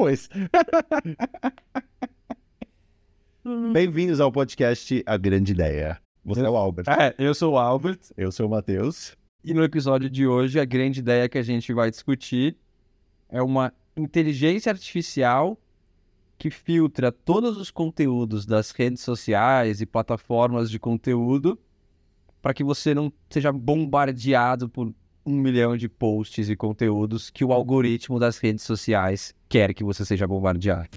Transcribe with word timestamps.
depois. 0.00 0.30
Bem-vindos 3.72 4.18
ao 4.18 4.32
podcast 4.32 5.02
A 5.04 5.18
Grande 5.18 5.52
Ideia. 5.52 6.00
Você 6.24 6.40
é 6.40 6.48
o 6.48 6.56
Albert. 6.56 6.86
É, 6.88 7.14
eu 7.18 7.34
sou 7.34 7.52
o 7.54 7.58
Albert. 7.58 7.98
Eu 8.16 8.32
sou 8.32 8.46
o 8.46 8.50
Matheus. 8.50 9.14
E 9.44 9.52
no 9.52 9.62
episódio 9.62 10.08
de 10.08 10.26
hoje, 10.26 10.58
a 10.58 10.64
grande 10.64 11.00
ideia 11.00 11.28
que 11.28 11.36
a 11.36 11.42
gente 11.42 11.72
vai 11.74 11.90
discutir 11.90 12.56
é 13.28 13.42
uma 13.42 13.74
inteligência 13.94 14.72
artificial 14.72 15.58
que 16.38 16.50
filtra 16.50 17.12
todos 17.12 17.58
os 17.58 17.70
conteúdos 17.70 18.46
das 18.46 18.70
redes 18.70 19.02
sociais 19.02 19.82
e 19.82 19.86
plataformas 19.86 20.70
de 20.70 20.78
conteúdo 20.78 21.58
para 22.40 22.54
que 22.54 22.64
você 22.64 22.94
não 22.94 23.12
seja 23.28 23.52
bombardeado 23.52 24.66
por 24.66 24.94
um 25.24 25.34
milhão 25.34 25.76
de 25.76 25.88
posts 25.88 26.48
e 26.48 26.56
conteúdos 26.56 27.30
que 27.30 27.44
o 27.44 27.52
algoritmo 27.52 28.18
das 28.18 28.38
redes 28.38 28.64
sociais 28.64 29.34
quer 29.48 29.74
que 29.74 29.84
você 29.84 30.04
seja 30.04 30.26
bombardeado. 30.26 30.88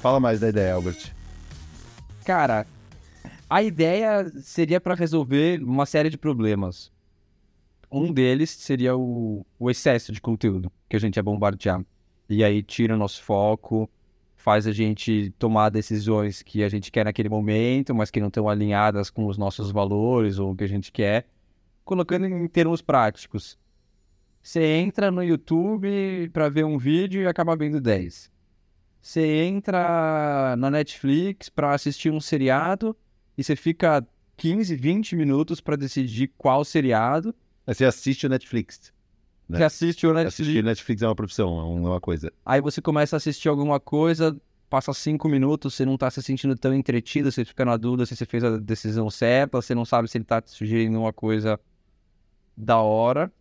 Fala 0.00 0.20
mais 0.20 0.40
da 0.40 0.50
ideia, 0.50 0.74
Albert. 0.74 1.14
Cara, 2.26 2.66
a 3.48 3.62
ideia 3.62 4.30
seria 4.42 4.80
para 4.80 4.94
resolver 4.94 5.62
uma 5.62 5.86
série 5.86 6.10
de 6.10 6.18
problemas. 6.18 6.92
Um 7.90 8.12
deles 8.12 8.50
seria 8.50 8.96
o, 8.96 9.46
o 9.58 9.70
excesso 9.70 10.12
de 10.12 10.20
conteúdo 10.20 10.70
que 10.88 10.96
a 10.96 10.98
gente 10.98 11.18
é 11.18 11.22
bombardeado. 11.22 11.86
E 12.28 12.42
aí 12.42 12.62
tira 12.62 12.94
o 12.94 12.98
nosso 12.98 13.22
foco, 13.22 13.88
faz 14.44 14.66
a 14.66 14.72
gente 14.72 15.30
tomar 15.38 15.70
decisões 15.70 16.42
que 16.42 16.62
a 16.62 16.68
gente 16.68 16.92
quer 16.92 17.06
naquele 17.06 17.30
momento, 17.30 17.94
mas 17.94 18.10
que 18.10 18.20
não 18.20 18.28
estão 18.28 18.46
alinhadas 18.46 19.08
com 19.08 19.24
os 19.26 19.38
nossos 19.38 19.70
valores 19.70 20.38
ou 20.38 20.52
o 20.52 20.54
que 20.54 20.64
a 20.64 20.68
gente 20.68 20.92
quer. 20.92 21.26
Colocando 21.82 22.26
em 22.26 22.46
termos 22.46 22.82
práticos, 22.82 23.58
você 24.42 24.62
entra 24.62 25.10
no 25.10 25.22
YouTube 25.22 26.28
para 26.30 26.50
ver 26.50 26.66
um 26.66 26.76
vídeo 26.76 27.22
e 27.22 27.26
acaba 27.26 27.56
vendo 27.56 27.80
10. 27.80 28.30
Você 29.00 29.44
entra 29.44 30.54
na 30.58 30.70
Netflix 30.70 31.48
para 31.48 31.72
assistir 31.72 32.12
um 32.12 32.20
seriado 32.20 32.94
e 33.38 33.42
você 33.42 33.56
fica 33.56 34.06
15, 34.36 34.76
20 34.76 35.16
minutos 35.16 35.58
para 35.58 35.74
decidir 35.74 36.30
qual 36.36 36.66
seriado. 36.66 37.34
Você 37.66 37.86
assiste 37.86 38.26
o 38.26 38.28
Netflix. 38.28 38.92
Né? 39.48 39.58
Você 39.58 39.64
assiste 39.64 40.06
o 40.06 40.14
Netflix. 40.14 40.40
Assistir 40.40 40.64
Netflix 40.64 41.02
é 41.02 41.06
uma 41.06 41.14
profissão, 41.14 41.58
é 41.58 41.64
uma 41.64 42.00
coisa. 42.00 42.32
Aí 42.44 42.60
você 42.60 42.80
começa 42.80 43.16
a 43.16 43.18
assistir 43.18 43.48
alguma 43.48 43.78
coisa, 43.78 44.36
passa 44.70 44.92
cinco 44.92 45.28
minutos, 45.28 45.74
você 45.74 45.84
não 45.84 45.96
tá 45.96 46.10
se 46.10 46.22
sentindo 46.22 46.56
tão 46.56 46.74
entretido, 46.74 47.30
você 47.30 47.44
fica 47.44 47.64
na 47.64 47.76
dúvida 47.76 48.06
se 48.06 48.16
você 48.16 48.24
fez 48.24 48.42
a 48.42 48.58
decisão 48.58 49.10
certa, 49.10 49.60
você 49.60 49.74
não 49.74 49.84
sabe 49.84 50.08
se 50.08 50.18
ele 50.18 50.24
tá 50.24 50.40
te 50.40 50.50
sugerindo 50.50 50.98
uma 50.98 51.12
coisa 51.12 51.60
da 52.56 52.78
hora, 52.78 53.32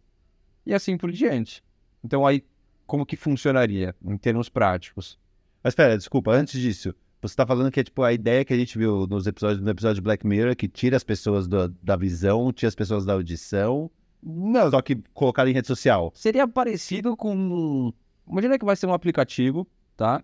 e 0.66 0.74
assim 0.74 0.98
por 0.98 1.12
diante. 1.12 1.64
Então 2.04 2.26
aí, 2.26 2.44
como 2.86 3.06
que 3.06 3.16
funcionaria 3.16 3.96
em 4.04 4.18
termos 4.18 4.50
práticos? 4.50 5.18
Mas 5.64 5.72
espera, 5.72 5.98
desculpa, 5.98 6.32
antes 6.32 6.60
disso, 6.60 6.94
você 7.22 7.36
tá 7.36 7.48
falando 7.48 7.72
que 7.72 7.80
é 7.80 7.84
tipo 7.84 8.04
a 8.04 8.12
ideia 8.12 8.44
que 8.44 8.54
a 8.54 8.58
gente 8.58 8.78
viu 8.78 9.08
nos 9.08 9.26
episódios, 9.26 9.62
no 9.62 9.70
episódio 9.70 9.96
de 9.96 10.02
Black 10.02 10.28
Mirror, 10.28 10.56
que 10.56 10.68
tira 10.68 10.98
as 10.98 11.04
pessoas 11.04 11.48
do, 11.48 11.70
da 11.82 11.96
visão, 11.96 12.52
tira 12.52 12.68
as 12.68 12.76
pessoas 12.76 13.06
da 13.06 13.14
audição, 13.14 13.90
Não, 14.26 14.72
só 14.72 14.82
que 14.82 14.96
colocado 15.14 15.50
em 15.50 15.54
rede 15.54 15.68
social. 15.68 16.12
seria 16.16 16.48
parecido 16.48 17.16
com. 17.18 17.94
Imagina 18.28 18.58
que 18.58 18.66
vai 18.66 18.76
ser 18.76 18.86
um 18.88 18.94
aplicativo, 18.94 19.68
tá? 19.98 20.24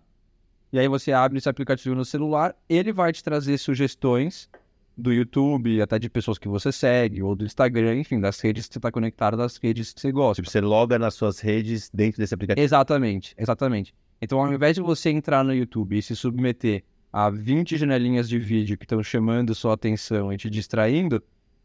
E 0.72 0.78
aí 0.78 0.88
você 0.88 1.12
abre 1.12 1.38
esse 1.38 1.48
aplicativo 1.48 1.94
no 1.94 2.04
celular, 2.04 2.56
ele 2.68 2.92
vai 2.92 3.12
te 3.12 3.22
trazer 3.22 3.58
sugestões 3.58 4.48
do 4.96 5.12
YouTube, 5.12 5.80
até 5.82 5.98
de 5.98 6.08
pessoas 6.08 6.38
que 6.38 6.48
você 6.48 6.70
segue, 6.70 7.22
ou 7.22 7.34
do 7.34 7.44
Instagram, 7.44 7.96
enfim, 7.96 8.20
das 8.20 8.38
redes 8.40 8.66
que 8.66 8.74
você 8.74 8.78
está 8.78 8.90
conectado, 8.90 9.36
das 9.36 9.56
redes 9.56 9.92
que 9.92 10.00
você 10.00 10.12
gosta. 10.12 10.42
Tipo, 10.42 10.50
você 10.50 10.60
loga 10.60 10.98
nas 10.98 11.14
suas 11.14 11.40
redes 11.40 11.90
dentro 11.92 12.20
desse 12.20 12.34
aplicativo. 12.34 12.64
Exatamente, 12.64 13.34
exatamente. 13.36 13.94
Então, 14.20 14.40
ao 14.40 14.52
invés 14.52 14.76
de 14.76 14.82
você 14.82 15.10
entrar 15.10 15.42
no 15.42 15.54
YouTube 15.54 15.96
e 15.96 16.02
se 16.02 16.14
submeter 16.14 16.84
a 17.12 17.30
20 17.30 17.76
janelinhas 17.76 18.28
de 18.28 18.38
vídeo 18.38 18.76
que 18.76 18.84
estão 18.84 19.02
chamando 19.02 19.54
sua 19.54 19.74
atenção 19.74 20.32
e 20.32 20.36
te 20.36 20.48
distraindo, 20.48 21.22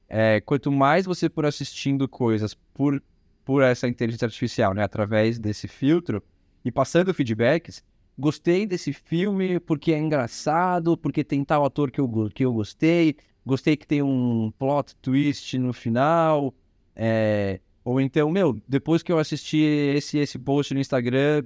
é, 0.08 0.42
quanto 0.42 0.72
mais 0.72 1.06
você 1.06 1.30
for 1.30 1.46
assistindo 1.46 2.08
coisas 2.08 2.54
por, 2.74 3.02
por 3.44 3.64
essa 3.64 3.88
inteligência 3.88 4.26
artificial, 4.26 4.74
né, 4.74 4.84
através 4.84 5.40
desse 5.40 5.68
filtro, 5.68 6.22
e 6.64 6.72
passando 6.72 7.14
feedbacks, 7.14 7.84
gostei 8.18 8.66
desse 8.66 8.94
filme 8.94 9.60
porque 9.60 9.92
é 9.92 10.00
engraçado, 10.00 10.98
porque 10.98 11.24
tem 11.24 11.44
tal 11.44 11.66
ator 11.66 11.92
que 11.92 12.00
eu, 12.00 12.30
que 12.34 12.46
eu 12.46 12.54
gostei, 12.54 13.16
gostei 13.46 13.76
que 13.76 13.86
tem 13.86 14.02
um 14.02 14.52
plot 14.58 14.96
twist 14.98 15.58
no 15.58 15.74
final, 15.74 16.54
é, 16.96 17.60
ou 17.84 18.02
então, 18.02 18.32
meu, 18.32 18.60
depois 18.68 19.04
que 19.04 19.12
eu 19.12 19.20
assisti 19.20 19.58
esse, 19.58 20.18
esse 20.18 20.40
post 20.40 20.74
no 20.74 20.80
Instagram, 20.80 21.44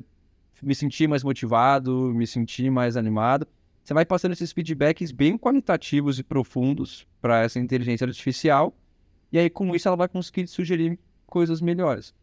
me 0.63 0.73
senti 0.73 1.05
mais 1.05 1.21
motivado, 1.21 2.13
me 2.13 2.25
senti 2.25 2.69
mais 2.69 2.95
animado. 2.95 3.45
Você 3.89 3.93
vai 3.95 4.05
passando 4.05 4.33
esses 4.33 4.51
feedbacks 4.51 5.11
bem 5.11 5.35
qualitativos 5.35 6.19
e 6.19 6.23
profundos 6.23 7.07
para 7.19 7.41
essa 7.41 7.57
inteligência 7.57 8.05
artificial, 8.05 8.71
e 9.31 9.39
aí 9.39 9.49
com 9.49 9.75
isso 9.75 9.87
ela 9.87 9.97
vai 9.97 10.07
conseguir 10.07 10.45
sugerir 10.45 10.99
coisas 11.25 11.59
melhores. 11.59 12.13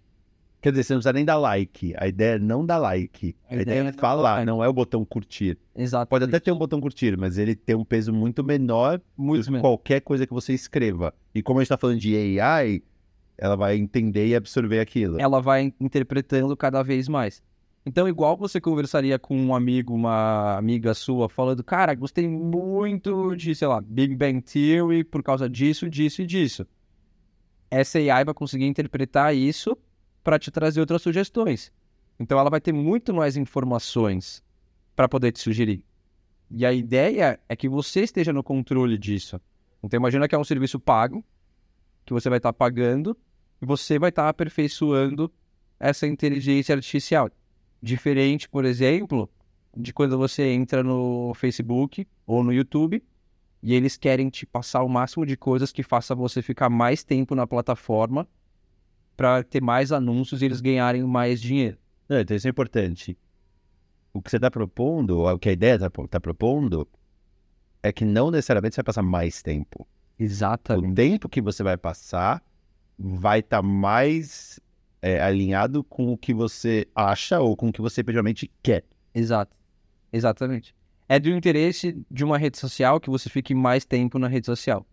Quer 0.62 0.71
dizer, 0.71 0.84
você 0.84 0.93
não 0.93 1.00
precisa 1.00 1.12
nem 1.12 1.25
dar 1.25 1.37
like. 1.38 1.93
A 1.99 2.06
ideia 2.06 2.37
é 2.37 2.38
não 2.38 2.65
dar 2.65 2.78
like. 2.78 3.34
A, 3.50 3.55
A 3.55 3.55
ideia 3.55 3.62
ideia 3.81 3.82
é 3.82 3.88
é 3.88 3.93
falar, 3.93 4.47
não 4.47 4.62
é 4.62 4.69
o 4.69 4.72
botão 4.72 5.05
curtir. 5.05 5.59
Exato. 5.75 6.09
Pode 6.09 6.26
até 6.26 6.38
ter 6.38 6.53
um 6.53 6.56
botão 6.56 6.81
curtir, 6.81 7.19
mas 7.19 7.37
ele 7.37 7.56
tem 7.56 7.75
um 7.75 7.84
peso 7.84 8.12
muito 8.12 8.44
menor 8.44 9.00
muito 9.16 9.47
do 9.47 9.55
que 9.55 9.60
qualquer 9.60 10.00
coisa 10.03 10.25
que 10.25 10.32
você 10.32 10.55
escreva. 10.55 11.12
E 11.34 11.43
como 11.43 11.59
a 11.59 11.65
gente 11.65 11.71
tá 11.71 11.76
falando 11.76 11.99
de 11.99 12.38
AI, 12.38 12.81
ela 13.37 13.56
vai 13.56 13.76
entender 13.76 14.28
e 14.28 14.37
absorver 14.37 14.78
aquilo. 14.78 15.21
ela 15.21 15.43
vai 15.43 15.75
interpretando 15.81 16.56
cada 16.56 16.81
vez 16.84 17.09
mais. 17.09 17.43
Então, 17.89 18.09
igual 18.09 18.37
você 18.37 18.61
conversaria 18.61 19.17
com 19.17 19.41
um 19.41 19.55
amigo, 19.55 19.95
uma 19.95 20.57
amiga 20.57 20.93
sua, 20.93 21.29
falando, 21.29 21.63
cara, 21.63 21.95
gostei 21.95 22.27
muito 22.27 23.37
de, 23.37 23.55
sei 23.55 23.69
lá, 23.69 23.81
Big 23.81 24.17
Bang 24.17 24.43
Theory 24.43 25.05
por 25.05 25.23
causa 25.23 25.49
disso, 25.49 25.89
disso 25.89 26.21
e 26.21 26.27
disso. 26.27 26.67
Essa 27.71 27.99
AI 27.99 28.25
vai 28.25 28.35
conseguir 28.35 28.67
interpretar 28.67 29.37
isso 29.37 29.79
para 30.25 30.37
te 30.37 30.51
trazer 30.51 30.81
outras 30.81 31.01
sugestões. 31.01 31.73
Então, 32.19 32.37
ela 32.37 32.51
vai 32.51 32.61
ter 32.61 32.73
muito 32.73 33.15
mais 33.15 33.37
informações 33.37 34.43
para 34.97 35.09
poder 35.09 35.31
te 35.31 35.39
sugerir. 35.39 35.85
E 36.51 36.67
a 36.67 36.73
ideia 36.73 37.39
é 37.49 37.55
que 37.55 37.69
você 37.69 38.01
esteja 38.01 38.33
no 38.33 38.43
controle 38.43 38.99
disso. 38.99 39.41
Então, 39.81 39.97
imagina 39.97 40.27
que 40.27 40.35
é 40.35 40.39
um 40.39 40.43
serviço 40.43 40.81
pago, 40.81 41.25
que 42.05 42.13
você 42.13 42.29
vai 42.29 42.39
estar 42.39 42.53
pagando, 42.53 43.17
e 43.63 43.67
você 43.67 43.97
vai 43.97 44.09
estar 44.09 44.29
aperfeiçoando 44.29 45.33
essa 45.79 46.05
inteligência 46.05 46.75
artificial. 46.75 47.31
Diferente, 47.87 48.49
por 48.49 48.65
exemplo, 48.65 49.31
de 49.77 49.93
quando 49.93 50.19
você 50.19 50.49
entra 50.49 50.83
no 50.83 51.33
Facebook 51.35 52.05
ou 52.27 52.43
no 52.43 52.53
YouTube 52.53 53.01
e 53.63 53.75
eles 53.75 53.97
querem 53.97 54.29
te 54.29 54.45
passar 54.45 54.83
o 54.83 54.89
máximo 54.89 55.25
de 55.25 55.37
coisas 55.37 55.71
que 55.71 55.85
faça 55.85 56.13
você 56.13 56.43
ficar 56.43 56.69
mais 56.69 57.05
tempo 57.05 57.37
na 57.37 57.47
plataforma 57.47 58.27
para 59.17 59.45
ter 59.45 59.63
mais 59.63 59.93
anúncios 59.93 60.43
e 60.43 60.47
eles 60.47 60.61
ganharem 60.61 61.05
mais 61.05 61.41
dinheiro. 61.41 61.79
Não, 62.09 62.19
então 62.19 62.37
isso 62.37 62.49
é 62.49 62.51
importante. 62.51 63.17
O 64.13 64.21
que 64.21 64.33
você 64.33 64.37
está 64.37 64.51
propondo, 64.51 65.21
o 65.21 65.39
que 65.39 65.49
a 65.49 65.53
ideia 65.53 65.77
está 65.77 66.21
propondo, 66.21 66.89
é 67.85 67.93
que 67.93 68.05
não 68.05 68.33
necessariamente 68.33 68.75
você 68.75 68.81
vai 68.81 68.87
passar 68.87 69.03
mais 69.03 69.43
tempo. 69.43 69.87
O 70.19 70.23
Exatamente. 70.25 70.93
tempo 70.93 71.29
que 71.29 71.41
você 71.41 71.63
vai 71.63 71.77
passar 71.77 72.43
vai 72.99 73.39
estar 73.39 73.63
mais 73.63 74.59
é, 75.06 75.21
alinhado 75.21 75.84
com 75.84 76.12
o 76.12 76.19
que 76.19 76.34
você 76.34 76.89
acha 76.93 77.39
ou 77.39 77.56
com 77.56 77.69
o 77.69 77.72
que 77.72 77.81
você 77.81 78.00
efetivamente 78.00 78.50
quer. 78.61 78.84
Exato. 79.15 79.56
Exatamente. 80.12 80.75
É 81.09 81.21
do 81.21 81.31
interesse 81.31 82.05
de 82.11 82.25
uma 82.25 82.37
rede 82.37 82.59
social 82.59 82.99
que 82.99 83.09
você 83.09 83.31
fique 83.31 83.55
mais 83.55 83.84
tempo 83.84 84.19
na 84.19 84.27
rede 84.27 84.47
social. 84.47 84.84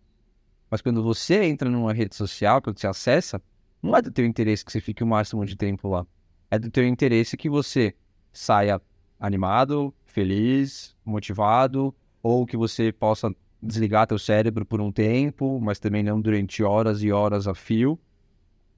Mas 0.70 0.80
quando 0.80 1.02
você 1.02 1.42
entra 1.42 1.68
numa 1.68 1.92
rede 1.92 2.14
social, 2.14 2.62
quando 2.62 2.78
você 2.78 2.86
acessa, 2.86 3.42
não 3.82 3.96
é 3.96 4.00
do 4.00 4.12
teu 4.12 4.24
interesse 4.24 4.64
que 4.64 4.70
você 4.70 4.80
fique 4.80 5.02
o 5.02 5.06
máximo 5.06 5.44
de 5.44 5.56
tempo 5.56 5.88
lá. 5.88 6.06
É 6.48 6.60
do 6.60 6.70
teu 6.70 6.86
interesse 6.86 7.36
que 7.36 7.50
você 7.50 7.92
saia 8.32 8.80
animado, 9.18 9.92
feliz, 10.04 10.94
motivado, 11.04 11.92
ou 12.22 12.46
que 12.46 12.56
você 12.56 12.92
possa 12.92 13.34
desligar 13.60 14.06
teu 14.06 14.18
cérebro 14.18 14.64
por 14.64 14.80
um 14.80 14.92
tempo, 14.92 15.58
mas 15.60 15.80
também 15.80 16.04
não 16.04 16.20
durante 16.20 16.62
horas 16.62 17.02
e 17.02 17.10
horas 17.10 17.48
a 17.48 17.54
fio. 17.54 17.98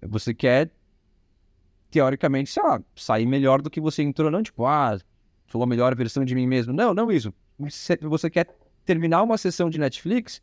Você 0.00 0.33
quer, 0.33 0.71
teoricamente, 1.97 2.51
sei 2.51 2.63
lá, 2.63 2.79
sair 2.95 3.25
melhor 3.25 3.63
do 3.63 3.71
que 3.71 3.81
você 3.81 4.03
entrou, 4.03 4.31
não 4.31 4.43
tipo, 4.43 4.67
ah, 4.67 4.99
sou 5.49 5.63
a 5.63 5.67
melhor 5.67 5.95
versão 5.95 6.27
de 6.27 6.35
mim 6.35 6.47
mesmo. 6.47 6.71
Não, 6.71 6.93
não 6.93 7.11
isso. 7.11 7.33
Você, 7.59 7.97
você 8.03 8.29
quer 8.29 8.55
terminar 8.85 9.23
uma 9.23 9.39
sessão 9.39 9.71
de 9.71 9.79
Netflix 9.79 10.43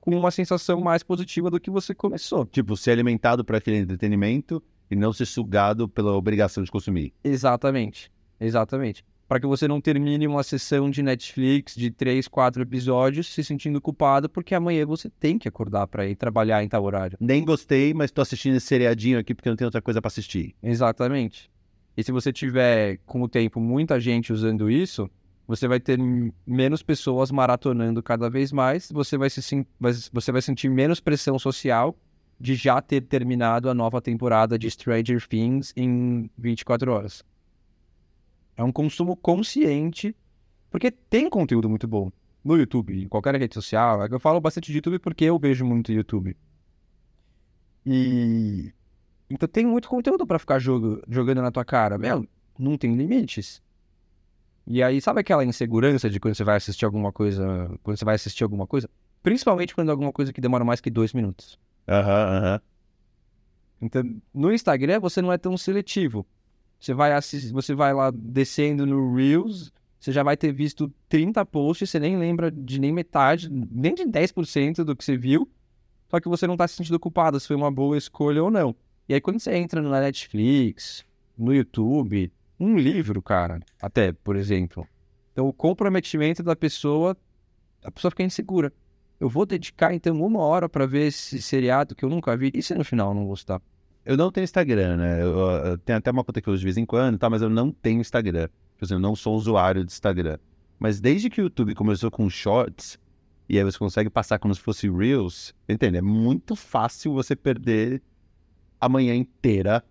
com 0.00 0.16
uma 0.16 0.30
sensação 0.30 0.80
mais 0.80 1.02
positiva 1.02 1.50
do 1.50 1.58
que 1.58 1.70
você 1.70 1.92
começou. 1.92 2.46
Tipo, 2.46 2.76
ser 2.76 2.92
alimentado 2.92 3.44
para 3.44 3.58
aquele 3.58 3.78
entretenimento 3.78 4.62
e 4.88 4.94
não 4.94 5.12
ser 5.12 5.26
sugado 5.26 5.88
pela 5.88 6.12
obrigação 6.12 6.62
de 6.62 6.70
consumir. 6.70 7.12
Exatamente. 7.24 8.08
Exatamente. 8.38 9.04
Para 9.28 9.40
que 9.40 9.46
você 9.46 9.66
não 9.66 9.80
termine 9.80 10.26
uma 10.26 10.42
sessão 10.42 10.88
de 10.88 11.02
Netflix 11.02 11.74
de 11.74 11.90
três, 11.90 12.28
quatro 12.28 12.62
episódios 12.62 13.32
se 13.32 13.42
sentindo 13.42 13.80
culpado 13.80 14.28
porque 14.28 14.54
amanhã 14.54 14.86
você 14.86 15.08
tem 15.08 15.38
que 15.38 15.48
acordar 15.48 15.86
para 15.86 16.06
ir 16.06 16.14
trabalhar 16.14 16.62
em 16.62 16.68
tal 16.68 16.84
horário. 16.84 17.18
Nem 17.20 17.44
gostei, 17.44 17.92
mas 17.92 18.10
tô 18.10 18.20
assistindo 18.20 18.56
esse 18.56 18.66
seriadinho 18.66 19.18
aqui 19.18 19.34
porque 19.34 19.48
não 19.48 19.56
tem 19.56 19.64
outra 19.64 19.82
coisa 19.82 20.00
para 20.00 20.08
assistir. 20.08 20.54
Exatamente. 20.62 21.50
E 21.96 22.04
se 22.04 22.12
você 22.12 22.32
tiver 22.32 22.98
com 23.06 23.22
o 23.22 23.28
tempo 23.28 23.58
muita 23.58 23.98
gente 23.98 24.32
usando 24.32 24.70
isso, 24.70 25.10
você 25.46 25.66
vai 25.66 25.80
ter 25.80 25.98
menos 26.46 26.82
pessoas 26.82 27.30
maratonando 27.30 28.02
cada 28.02 28.28
vez 28.28 28.52
mais, 28.52 28.90
você 28.90 29.16
vai, 29.16 29.30
se, 29.30 29.66
você 30.12 30.32
vai 30.32 30.42
sentir 30.42 30.68
menos 30.68 31.00
pressão 31.00 31.38
social 31.38 31.96
de 32.38 32.54
já 32.54 32.82
ter 32.82 33.00
terminado 33.00 33.70
a 33.70 33.74
nova 33.74 34.00
temporada 34.00 34.58
de 34.58 34.70
Stranger 34.70 35.26
Things 35.26 35.72
em 35.74 36.30
24 36.36 36.92
horas. 36.92 37.24
É 38.56 38.64
um 38.64 38.72
consumo 38.72 39.16
consciente, 39.16 40.16
porque 40.70 40.90
tem 40.90 41.28
conteúdo 41.28 41.68
muito 41.68 41.86
bom 41.86 42.10
no 42.42 42.56
YouTube, 42.56 43.02
em 43.02 43.08
qualquer 43.08 43.34
rede 43.36 43.54
social. 43.54 44.04
É 44.04 44.08
eu 44.10 44.20
falo 44.20 44.40
bastante 44.40 44.70
de 44.70 44.78
YouTube 44.78 44.98
porque 44.98 45.24
eu 45.24 45.38
vejo 45.38 45.64
muito 45.64 45.92
YouTube. 45.92 46.36
E 47.84 48.72
então 49.28 49.48
tem 49.48 49.66
muito 49.66 49.88
conteúdo 49.88 50.26
para 50.26 50.38
ficar 50.38 50.58
jogo, 50.58 51.02
jogando 51.08 51.42
na 51.42 51.50
tua 51.50 51.64
cara, 51.64 51.98
meu, 51.98 52.26
não 52.58 52.78
tem 52.78 52.94
limites. 52.94 53.62
E 54.66 54.82
aí, 54.82 55.00
sabe 55.00 55.20
aquela 55.20 55.44
insegurança 55.44 56.10
de 56.10 56.18
quando 56.18 56.34
você 56.34 56.42
vai 56.44 56.56
assistir 56.56 56.84
alguma 56.84 57.12
coisa, 57.12 57.44
quando 57.82 57.96
você 57.96 58.04
vai 58.04 58.16
assistir 58.16 58.42
alguma 58.42 58.66
coisa, 58.66 58.90
principalmente 59.22 59.74
quando 59.74 59.88
é 59.88 59.92
alguma 59.92 60.12
coisa 60.12 60.32
que 60.32 60.40
demora 60.40 60.64
mais 60.64 60.80
que 60.80 60.90
dois 60.90 61.12
minutos. 61.12 61.58
Aham, 61.88 62.02
uhum, 62.02 62.36
aham. 62.38 62.54
Uhum. 62.54 62.60
Então, 63.82 64.02
no 64.32 64.52
Instagram 64.52 65.00
você 65.00 65.20
não 65.20 65.32
é 65.32 65.38
tão 65.38 65.56
seletivo. 65.56 66.26
Você 66.86 66.94
vai, 66.94 67.12
assistir, 67.12 67.52
você 67.52 67.74
vai 67.74 67.92
lá 67.92 68.12
descendo 68.12 68.86
no 68.86 69.12
Reels, 69.12 69.72
você 69.98 70.12
já 70.12 70.22
vai 70.22 70.36
ter 70.36 70.52
visto 70.52 70.88
30 71.08 71.44
posts, 71.44 71.90
você 71.90 71.98
nem 71.98 72.16
lembra 72.16 72.48
de 72.48 72.78
nem 72.78 72.92
metade, 72.92 73.50
nem 73.50 73.92
de 73.92 74.04
10% 74.04 74.84
do 74.84 74.94
que 74.94 75.04
você 75.04 75.16
viu, 75.16 75.50
só 76.08 76.20
que 76.20 76.28
você 76.28 76.46
não 76.46 76.54
está 76.54 76.68
se 76.68 76.76
sentindo 76.76 77.00
culpado 77.00 77.40
se 77.40 77.48
foi 77.48 77.56
uma 77.56 77.72
boa 77.72 77.98
escolha 77.98 78.40
ou 78.40 78.52
não. 78.52 78.72
E 79.08 79.14
aí 79.14 79.20
quando 79.20 79.40
você 79.40 79.56
entra 79.56 79.82
na 79.82 80.00
Netflix, 80.00 81.04
no 81.36 81.52
YouTube, 81.52 82.32
um 82.60 82.76
livro, 82.76 83.20
cara, 83.20 83.58
até, 83.82 84.12
por 84.12 84.36
exemplo. 84.36 84.86
Então 85.32 85.48
o 85.48 85.52
comprometimento 85.52 86.40
da 86.40 86.54
pessoa, 86.54 87.16
a 87.82 87.90
pessoa 87.90 88.12
fica 88.12 88.22
insegura. 88.22 88.72
Eu 89.18 89.28
vou 89.28 89.44
dedicar 89.44 89.92
então 89.92 90.22
uma 90.22 90.38
hora 90.38 90.68
para 90.68 90.86
ver 90.86 91.08
esse 91.08 91.42
seriado 91.42 91.96
que 91.96 92.04
eu 92.04 92.08
nunca 92.08 92.36
vi, 92.36 92.52
e 92.54 92.62
se 92.62 92.76
no 92.76 92.84
final 92.84 93.12
não 93.12 93.26
gostar? 93.26 93.60
Eu 94.06 94.16
não 94.16 94.30
tenho 94.30 94.44
Instagram, 94.44 94.96
né? 94.96 95.20
Eu, 95.20 95.36
eu 95.38 95.78
tenho 95.78 95.98
até 95.98 96.12
uma 96.12 96.22
conta 96.22 96.40
que 96.40 96.48
eu 96.48 96.52
uso 96.52 96.60
de 96.60 96.66
vez 96.66 96.76
em 96.76 96.86
quando, 96.86 97.18
tá? 97.18 97.28
mas 97.28 97.42
eu 97.42 97.50
não 97.50 97.72
tenho 97.72 98.00
Instagram. 98.00 98.48
Por 98.78 98.84
exemplo, 98.84 99.02
eu 99.02 99.08
não 99.08 99.16
sou 99.16 99.34
usuário 99.34 99.84
de 99.84 99.92
Instagram. 99.92 100.38
Mas 100.78 101.00
desde 101.00 101.28
que 101.28 101.40
o 101.40 101.44
YouTube 101.44 101.74
começou 101.74 102.08
com 102.08 102.30
shorts, 102.30 102.98
e 103.48 103.58
aí 103.58 103.64
você 103.64 103.76
consegue 103.76 104.08
passar 104.08 104.38
como 104.38 104.54
se 104.54 104.60
fosse 104.60 104.88
Reels, 104.88 105.52
entende? 105.68 105.98
É 105.98 106.02
muito 106.02 106.54
fácil 106.54 107.12
você 107.12 107.34
perder 107.34 108.00
a 108.80 108.88
manhã 108.88 109.12
inteira 109.12 109.82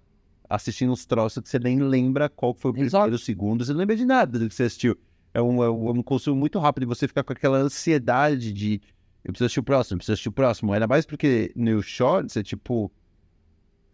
assistindo 0.50 0.94
uns 0.94 1.06
troços 1.06 1.44
que 1.44 1.50
você 1.50 1.60
nem 1.60 1.80
lembra 1.80 2.30
qual 2.30 2.54
foi 2.54 2.72
o 2.72 2.74
primeiro 2.74 3.18
segundo, 3.18 3.66
você 3.66 3.74
não 3.74 3.80
lembra 3.80 3.98
de 3.98 4.06
nada 4.06 4.40
do 4.40 4.48
que 4.48 4.56
você 4.56 4.64
assistiu. 4.64 4.98
É 5.34 5.42
um, 5.42 5.62
é 5.62 5.70
um 5.70 6.02
consumo 6.02 6.40
muito 6.40 6.58
rápido 6.60 6.84
e 6.84 6.86
você 6.86 7.06
fica 7.08 7.22
com 7.22 7.34
aquela 7.34 7.58
ansiedade 7.58 8.54
de 8.54 8.80
eu 9.26 9.34
preciso 9.34 9.46
assistir 9.46 9.60
o 9.60 9.64
próximo, 9.64 9.96
eu 9.96 9.98
preciso 9.98 10.14
assistir 10.14 10.30
o 10.30 10.32
próximo. 10.32 10.72
Ainda 10.72 10.88
mais 10.88 11.06
porque 11.06 11.52
no 11.56 11.82
Shorts 11.82 12.38
é 12.38 12.44
tipo 12.44 12.90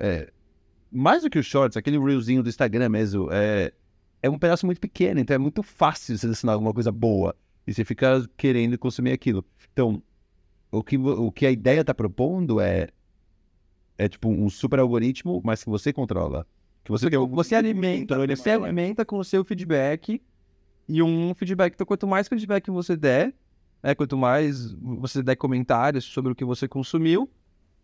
é, 0.02 0.32
mais 0.92 1.22
do 1.22 1.30
que 1.30 1.38
os 1.38 1.46
shorts, 1.46 1.78
aquele 1.78 2.00
reelzinho 2.00 2.42
do 2.42 2.50
Instagram 2.50 2.90
mesmo, 2.90 3.30
é, 3.32 3.72
é 4.20 4.30
um 4.30 4.40
pedaço 4.40 4.66
muito 4.66 4.82
pequeno, 4.82 5.20
então 5.20 5.36
é 5.36 5.38
muito 5.38 5.62
fácil 5.62 6.18
selecionar 6.18 6.56
alguma 6.56 6.74
coisa 6.74 6.92
boa. 6.92 7.36
E 7.68 7.74
você 7.74 7.86
fica 7.86 8.28
querendo 8.36 8.78
consumir 8.80 9.12
aquilo. 9.12 9.46
Então, 9.72 10.02
o 10.72 10.84
que, 10.84 10.98
o 10.98 11.32
que 11.32 11.46
a 11.46 11.52
ideia 11.52 11.82
está 11.82 11.94
propondo 11.94 12.60
é, 12.60 12.88
é 13.96 14.10
tipo 14.10 14.28
um 14.28 14.50
super 14.50 14.80
algoritmo, 14.80 15.40
mas 15.46 15.64
que 15.64 15.70
você 15.70 15.94
controla. 15.94 16.48
Que 16.84 16.92
você, 16.92 17.08
você, 17.08 17.18
você 17.18 17.56
alimenta, 17.56 18.18
você 18.26 18.50
alimenta 18.50 19.06
com 19.06 19.20
o 19.20 19.24
seu 19.24 19.46
feedback 19.46 20.20
e 20.90 21.04
um 21.04 21.36
feedback. 21.36 21.76
Então, 21.76 21.86
quanto 21.86 22.08
mais 22.08 22.28
feedback 22.28 22.72
você 22.72 22.98
der, 22.98 23.36
né, 23.84 23.94
quanto 23.94 24.18
mais 24.18 24.72
você 24.74 25.22
der 25.22 25.36
comentários 25.36 26.06
sobre 26.06 26.32
o 26.32 26.36
que 26.36 26.44
você 26.44 26.68
consumiu, 26.68 27.30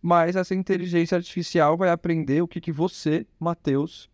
mas 0.02 0.36
essa 0.36 0.56
inteligência 0.56 1.18
artificial 1.18 1.78
vai 1.78 1.90
aprender 1.90 2.42
o 2.42 2.48
que, 2.48 2.62
que 2.62 2.72
você, 2.72 3.26
Matheus, 3.40 4.10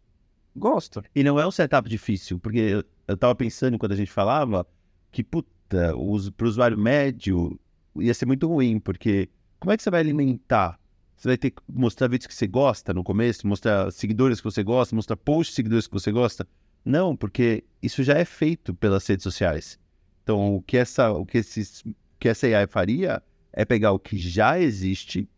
gosta. 0.56 1.03
E 1.15 1.24
não 1.24 1.39
é 1.39 1.45
um 1.45 1.51
setup 1.51 1.89
difícil, 1.89 2.39
porque 2.39 2.59
eu, 2.59 2.83
eu 3.07 3.18
tava 3.18 3.35
pensando 3.35 3.77
quando 3.77 3.91
a 3.91 3.95
gente 3.97 4.12
falava 4.12 4.65
que, 5.12 5.24
puta, 5.24 5.50
para 5.68 6.45
o 6.45 6.50
usuário 6.50 6.77
médio 6.77 7.59
ia 7.95 8.13
ser 8.13 8.25
muito 8.25 8.47
ruim, 8.47 8.80
porque 8.80 9.30
como 9.59 9.71
é 9.71 9.77
que 9.77 9.83
você 9.83 9.89
vai 9.89 10.01
alimentar? 10.01 10.80
Você 11.15 11.30
vai 11.30 11.38
ter 11.38 11.51
que 11.51 11.62
mostrar 11.69 12.07
vídeos 12.07 12.27
que 12.27 12.35
você 12.35 12.47
gosta 12.47 12.94
no 12.94 13.03
começo, 13.03 13.47
mostrar 13.47 13.91
seguidores 13.91 14.39
que 14.39 14.44
você 14.44 14.63
gosta, 14.63 14.95
mostrar 14.95 15.15
posts 15.15 15.53
de 15.53 15.56
seguidores 15.56 15.88
que 15.88 15.94
você 15.94 16.12
gosta. 16.12 16.47
Não, 16.83 17.15
porque 17.15 17.63
isso 17.81 18.03
já 18.03 18.15
é 18.15 18.25
feito 18.25 18.74
pelas 18.74 19.07
redes 19.07 19.24
sociais. 19.24 19.80
Então, 20.24 20.56
o 20.56 20.62
que 20.62 20.77
essa, 20.77 21.12
o 21.12 21.25
que 21.25 21.38
esses, 21.38 21.81
o 21.81 21.95
que 22.19 22.27
essa 22.27 22.45
AI 22.47 22.68
faria 22.68 23.24
é 23.53 23.63
pegar 23.63 23.91
o 23.91 24.00
que 24.00 24.18
já 24.18 24.59
existe 24.59 25.30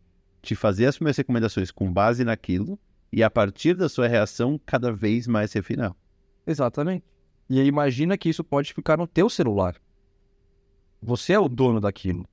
te 0.45 0.56
fazer 0.56 0.86
as 0.86 1.00
minhas 1.00 1.18
recomendações 1.18 1.71
com 1.71 1.92
base 1.92 2.24
naquilo 2.24 2.80
e 3.12 3.24
a 3.24 3.30
partir 3.30 3.75
da 3.75 3.89
sua 3.89 4.07
reação 4.07 4.59
cada 4.65 4.92
vez 4.92 5.27
mais 5.27 5.51
refinar. 5.51 5.95
Exatamente. 6.45 7.03
E 7.50 7.59
aí 7.59 7.68
imagina 7.68 8.18
que 8.18 8.30
isso 8.30 8.44
pode 8.44 8.74
ficar 8.74 8.97
no 8.97 9.07
teu 9.07 9.30
celular. 9.30 9.75
Você 11.01 11.33
é 11.33 11.39
o 11.39 11.50
dono 11.50 11.80
daquilo. 11.80 12.27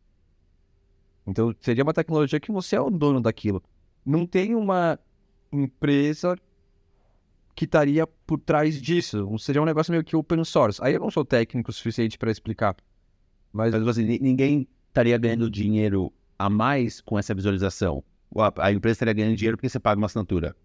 Então 1.27 1.55
seria 1.61 1.85
uma 1.85 1.93
tecnologia 1.93 2.41
que 2.41 2.53
você 2.53 2.77
é 2.77 2.81
o 2.81 2.91
dono 2.91 3.21
daquilo. 3.21 3.63
Não 4.05 4.27
tem 4.27 4.55
uma 4.55 4.99
empresa 5.53 6.37
que 7.55 7.65
estaria 7.65 8.07
por 8.07 8.41
trás 8.41 8.81
disso. 8.81 9.29
Seria 9.39 9.63
um 9.63 9.67
negócio 9.67 9.91
meio 9.91 10.03
que 10.05 10.17
open 10.17 10.43
source. 10.45 10.81
Aí 10.83 10.95
eu 10.95 11.01
não 11.01 11.11
sou 11.11 11.25
técnico 11.25 11.71
o 11.71 11.73
suficiente 11.73 12.19
para 12.19 12.31
explicar. 12.31 12.77
Mas, 13.53 13.73
Mas 13.73 13.87
assim, 13.87 14.05
ninguém 14.05 14.67
estaria 14.89 15.17
ganhando 15.19 15.51
dinheiro 15.51 16.13
a 16.43 16.51
mais 16.51 17.01
com 17.01 17.17
essa 17.17 17.33
visualização. 17.33 18.03
A, 18.59 18.73
empresa 18.73 18.95
estaria 18.95 19.15
ganhando 19.15 19.37
dinheiro 19.37 19.57
porque 19.57 19.69
você 19.69 19.79
paga 19.79 19.99
uma 20.01 20.07
assinatura. 20.07 20.57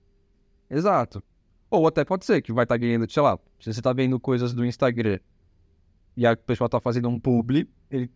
Exato. 0.69 1.21
Ou 1.69 1.85
até 1.85 2.03
pode 2.03 2.25
ser 2.25 2.41
que 2.41 2.51
vai 2.51 2.63
estar 2.63 2.75
tá 2.75 2.79
ganhando, 2.79 3.11
sei 3.11 3.21
lá, 3.21 3.37
se 3.59 3.71
você 3.71 3.79
está 3.79 3.93
vendo 3.93 4.19
coisas 4.19 4.53
do 4.53 4.65
Instagram 4.65 5.19
e 6.15 6.25
a 6.25 6.35
pessoa 6.35 6.65
está 6.65 6.79
fazendo 6.79 7.09
um 7.09 7.19
publi, 7.19 7.69
ele 7.91 8.09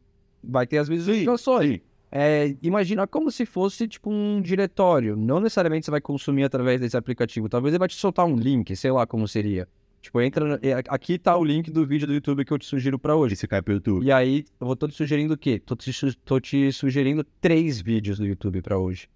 vai 0.43 0.65
ter 0.65 0.79
as 0.79 0.87
visualizações. 0.87 1.81
É, 2.11 2.55
imagina 2.63 3.05
como 3.05 3.29
se 3.29 3.45
fosse 3.45 3.87
tipo 3.87 4.09
um 4.09 4.41
diretório. 4.41 5.15
Não 5.15 5.39
necessariamente 5.39 5.85
você 5.85 5.91
vai 5.91 6.01
consumir 6.01 6.45
através 6.45 6.81
desse 6.81 6.97
aplicativo. 6.97 7.47
Talvez 7.47 7.74
ele 7.74 7.79
vai 7.79 7.88
te 7.88 7.95
soltar 7.95 8.25
um 8.25 8.36
link, 8.36 8.75
sei 8.75 8.91
lá 8.91 9.05
como 9.05 9.27
seria. 9.27 9.67
Tipo, 10.01 10.20
entra. 10.20 10.60
Aqui 10.89 11.20
tá 11.20 11.38
o 11.38 11.43
link 11.43 11.70
do 11.70 11.86
vídeo 11.86 12.08
do 12.08 12.13
YouTube 12.13 12.43
que 12.43 12.51
eu 12.51 12.58
te 12.58 12.65
sugiro 12.65 12.98
para 12.98 13.15
hoje. 13.15 13.36
Você 13.36 13.48
cai 13.48 13.62
pro 13.62 13.74
YouTube. 13.74 14.03
E 14.03 14.12
aí, 14.12 14.46
eu 14.60 14.65
vou 14.65 14.75
tô 14.75 14.88
te 14.88 14.96
sugerindo 14.96 15.36
o 15.36 15.38
quê? 15.38 15.60
Tô 15.60 15.75
te, 15.75 15.91
tô 16.25 16.39
te 16.39 16.72
sugerindo 16.72 17.24
três 17.39 17.79
vídeos 17.79 18.17
do 18.17 18.25
YouTube 18.25 18.62
para 18.62 18.77
hoje. 18.79 19.08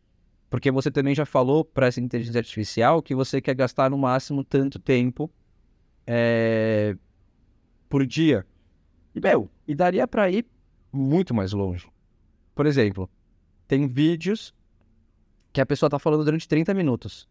Porque 0.49 0.69
você 0.69 0.91
também 0.91 1.15
já 1.15 1.25
falou 1.25 1.65
para 1.65 1.87
essa 1.87 1.99
inteligência 1.99 2.39
artificial 2.39 3.01
que 3.01 3.15
você 3.15 3.41
quer 3.41 3.55
gastar 3.55 3.89
no 3.89 3.97
máximo 3.97 4.43
tanto 4.43 4.77
tempo 4.77 5.29
é, 6.05 6.95
por 7.89 8.05
dia. 8.05 8.45
E, 9.15 9.19
meu, 9.19 9.49
e 9.67 9.73
daria 9.73 10.07
para 10.07 10.29
ir 10.29 10.45
muito 10.93 11.33
mais 11.33 11.51
longe. 11.51 11.87
Por 12.53 12.67
exemplo, 12.67 13.09
tem 13.67 13.87
vídeos 13.87 14.53
que 15.51 15.59
a 15.59 15.65
pessoa 15.65 15.89
tá 15.89 15.97
falando 15.97 16.23
durante 16.23 16.47
30 16.47 16.73
minutos. 16.73 17.27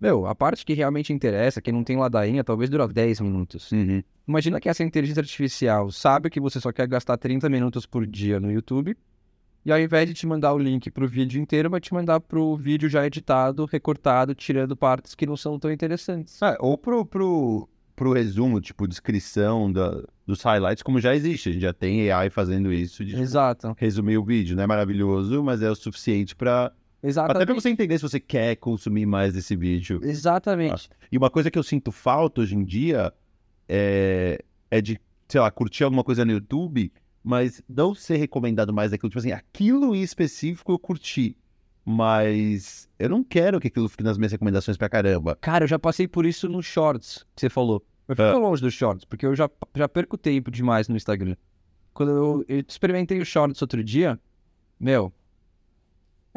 Meu, 0.00 0.26
a 0.26 0.34
parte 0.34 0.64
que 0.64 0.74
realmente 0.74 1.12
interessa, 1.12 1.60
quem 1.60 1.72
não 1.72 1.82
tem 1.82 1.96
ladainha, 1.96 2.44
talvez 2.44 2.70
dura 2.70 2.86
10 2.86 3.20
minutos. 3.20 3.72
Uhum. 3.72 4.02
Imagina 4.26 4.60
que 4.60 4.68
essa 4.68 4.84
inteligência 4.84 5.20
artificial 5.20 5.90
sabe 5.90 6.30
que 6.30 6.40
você 6.40 6.60
só 6.60 6.70
quer 6.70 6.86
gastar 6.86 7.16
30 7.16 7.48
minutos 7.48 7.84
por 7.84 8.06
dia 8.06 8.38
no 8.38 8.52
YouTube, 8.52 8.96
e 9.64 9.72
ao 9.72 9.78
invés 9.78 10.08
de 10.08 10.14
te 10.14 10.26
mandar 10.26 10.54
o 10.54 10.58
link 10.58 10.90
para 10.90 11.04
o 11.04 11.08
vídeo 11.08 11.40
inteiro, 11.40 11.68
vai 11.68 11.80
te 11.80 11.92
mandar 11.92 12.20
para 12.20 12.38
o 12.38 12.56
vídeo 12.56 12.88
já 12.88 13.04
editado, 13.04 13.66
recortado, 13.66 14.34
tirando 14.34 14.76
partes 14.76 15.14
que 15.14 15.26
não 15.26 15.36
são 15.36 15.58
tão 15.58 15.70
interessantes. 15.70 16.42
Ah, 16.42 16.56
ou 16.60 16.78
pro, 16.78 17.04
pro, 17.04 17.68
pro 17.94 18.12
resumo, 18.12 18.60
tipo, 18.60 18.86
descrição 18.86 19.70
da, 19.70 20.02
dos 20.26 20.40
highlights, 20.42 20.82
como 20.82 21.00
já 21.00 21.14
existe. 21.14 21.48
A 21.48 21.52
gente 21.52 21.62
já 21.62 21.72
tem 21.72 22.10
AI 22.10 22.30
fazendo 22.30 22.72
isso. 22.72 23.04
De, 23.04 23.14
Exato. 23.20 23.74
Resumir 23.76 24.16
o 24.16 24.24
vídeo, 24.24 24.56
não 24.56 24.62
é 24.62 24.66
maravilhoso, 24.66 25.42
mas 25.42 25.60
é 25.60 25.70
o 25.70 25.74
suficiente 25.74 26.36
para 26.36 26.72
Exatamente. 27.02 27.36
Até 27.36 27.46
pra 27.46 27.54
você 27.54 27.68
entender 27.70 27.96
se 27.98 28.02
você 28.02 28.18
quer 28.18 28.56
consumir 28.56 29.06
mais 29.06 29.32
desse 29.32 29.54
vídeo. 29.54 30.00
Exatamente. 30.02 30.88
E 31.12 31.16
uma 31.16 31.30
coisa 31.30 31.50
que 31.50 31.58
eu 31.58 31.62
sinto 31.62 31.92
falta 31.92 32.40
hoje 32.40 32.56
em 32.56 32.64
dia 32.64 33.12
é, 33.68 34.42
é 34.70 34.80
de, 34.80 35.00
sei 35.28 35.40
lá, 35.40 35.50
curtir 35.50 35.84
alguma 35.84 36.02
coisa 36.02 36.24
no 36.24 36.32
YouTube, 36.32 36.92
mas 37.22 37.62
não 37.68 37.94
ser 37.94 38.16
recomendado 38.16 38.72
mais 38.72 38.92
aquilo. 38.92 39.10
Tipo 39.10 39.20
assim, 39.20 39.32
aquilo 39.32 39.94
em 39.94 40.02
específico 40.02 40.72
eu 40.72 40.78
curti. 40.78 41.36
Mas 41.84 42.88
eu 42.98 43.08
não 43.08 43.24
quero 43.24 43.58
que 43.58 43.68
aquilo 43.68 43.88
fique 43.88 44.02
nas 44.02 44.18
minhas 44.18 44.32
recomendações 44.32 44.76
pra 44.76 44.88
caramba. 44.90 45.36
Cara, 45.40 45.64
eu 45.64 45.68
já 45.68 45.78
passei 45.78 46.06
por 46.06 46.26
isso 46.26 46.46
no 46.48 46.62
Shorts, 46.62 47.24
que 47.34 47.40
você 47.40 47.48
falou. 47.48 47.82
Eu 48.06 48.14
fico 48.14 48.28
Ah. 48.28 48.36
longe 48.38 48.60
dos 48.62 48.72
shorts, 48.74 49.04
porque 49.04 49.24
eu 49.26 49.34
já, 49.34 49.50
já 49.74 49.88
perco 49.88 50.16
tempo 50.16 50.50
demais 50.50 50.88
no 50.88 50.96
Instagram. 50.96 51.36
Quando 51.92 52.10
eu, 52.10 52.44
eu 52.48 52.64
experimentei 52.66 53.18
os 53.20 53.28
shorts 53.28 53.60
outro 53.60 53.82
dia, 53.84 54.18
meu, 54.80 55.12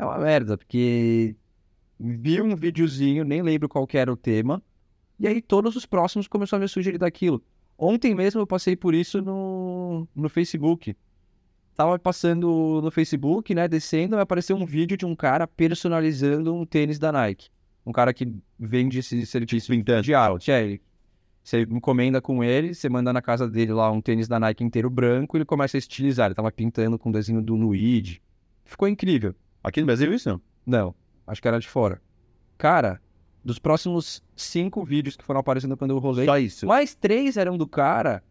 é 0.01 0.05
uma 0.05 0.17
merda, 0.17 0.57
porque 0.57 1.35
vi 1.99 2.41
um 2.41 2.55
videozinho, 2.55 3.23
nem 3.23 3.41
lembro 3.41 3.69
qual 3.69 3.85
que 3.85 3.97
era 3.97 4.11
o 4.11 4.17
tema, 4.17 4.61
e 5.19 5.27
aí 5.27 5.41
todos 5.41 5.75
os 5.75 5.85
próximos 5.85 6.27
começaram 6.27 6.61
a 6.61 6.65
me 6.65 6.67
sugerir 6.67 6.97
daquilo. 6.97 7.43
Ontem 7.77 8.13
mesmo 8.13 8.41
eu 8.41 8.47
passei 8.47 8.75
por 8.75 8.93
isso 8.93 9.21
no, 9.21 10.07
no 10.15 10.29
Facebook. 10.29 10.95
Tava 11.75 11.97
passando 11.97 12.81
no 12.83 12.91
Facebook, 12.91 13.53
né, 13.55 13.67
descendo, 13.67 14.15
e 14.15 14.19
apareceu 14.19 14.55
um 14.55 14.65
vídeo 14.65 14.97
de 14.97 15.05
um 15.05 15.15
cara 15.15 15.47
personalizando 15.47 16.53
um 16.53 16.65
tênis 16.65 16.99
da 16.99 17.11
Nike. 17.11 17.49
Um 17.85 17.91
cara 17.91 18.13
que 18.13 18.31
vende 18.59 18.99
esse 18.99 19.25
serviço 19.25 19.71
de 20.03 20.13
arte. 20.13 20.51
É, 20.51 20.63
ele- 20.63 20.81
você 21.43 21.61
encomenda 21.63 22.21
com 22.21 22.43
ele, 22.43 22.75
você 22.75 22.87
manda 22.87 23.11
na 23.11 23.19
casa 23.21 23.47
dele 23.49 23.73
lá 23.73 23.91
um 23.91 23.99
tênis 23.99 24.27
da 24.27 24.39
Nike 24.39 24.63
inteiro 24.63 24.91
branco, 24.91 25.35
ele 25.37 25.45
começa 25.45 25.75
a 25.75 25.79
estilizar. 25.79 26.27
Ele 26.27 26.35
tava 26.35 26.51
pintando 26.51 26.99
com 26.99 27.09
o 27.09 27.11
desenho 27.11 27.41
do 27.41 27.57
Nuid. 27.57 28.21
Ficou 28.63 28.87
incrível. 28.87 29.33
Aqui 29.63 29.79
no 29.79 29.85
Brasil 29.85 30.13
isso? 30.13 30.41
Não, 30.65 30.93
acho 31.27 31.41
que 31.41 31.47
era 31.47 31.59
de 31.59 31.67
fora. 31.67 32.01
Cara, 32.57 33.01
dos 33.43 33.59
próximos 33.59 34.23
cinco 34.35 34.83
vídeos 34.83 35.15
que 35.15 35.23
foram 35.23 35.39
aparecendo 35.39 35.77
quando 35.77 35.91
eu 35.91 35.99
rolei, 35.99 36.25
Só 36.25 36.37
isso. 36.37 36.67
mais 36.67 36.95
três 36.95 37.37
eram 37.37 37.57
do 37.57 37.67
cara. 37.67 38.23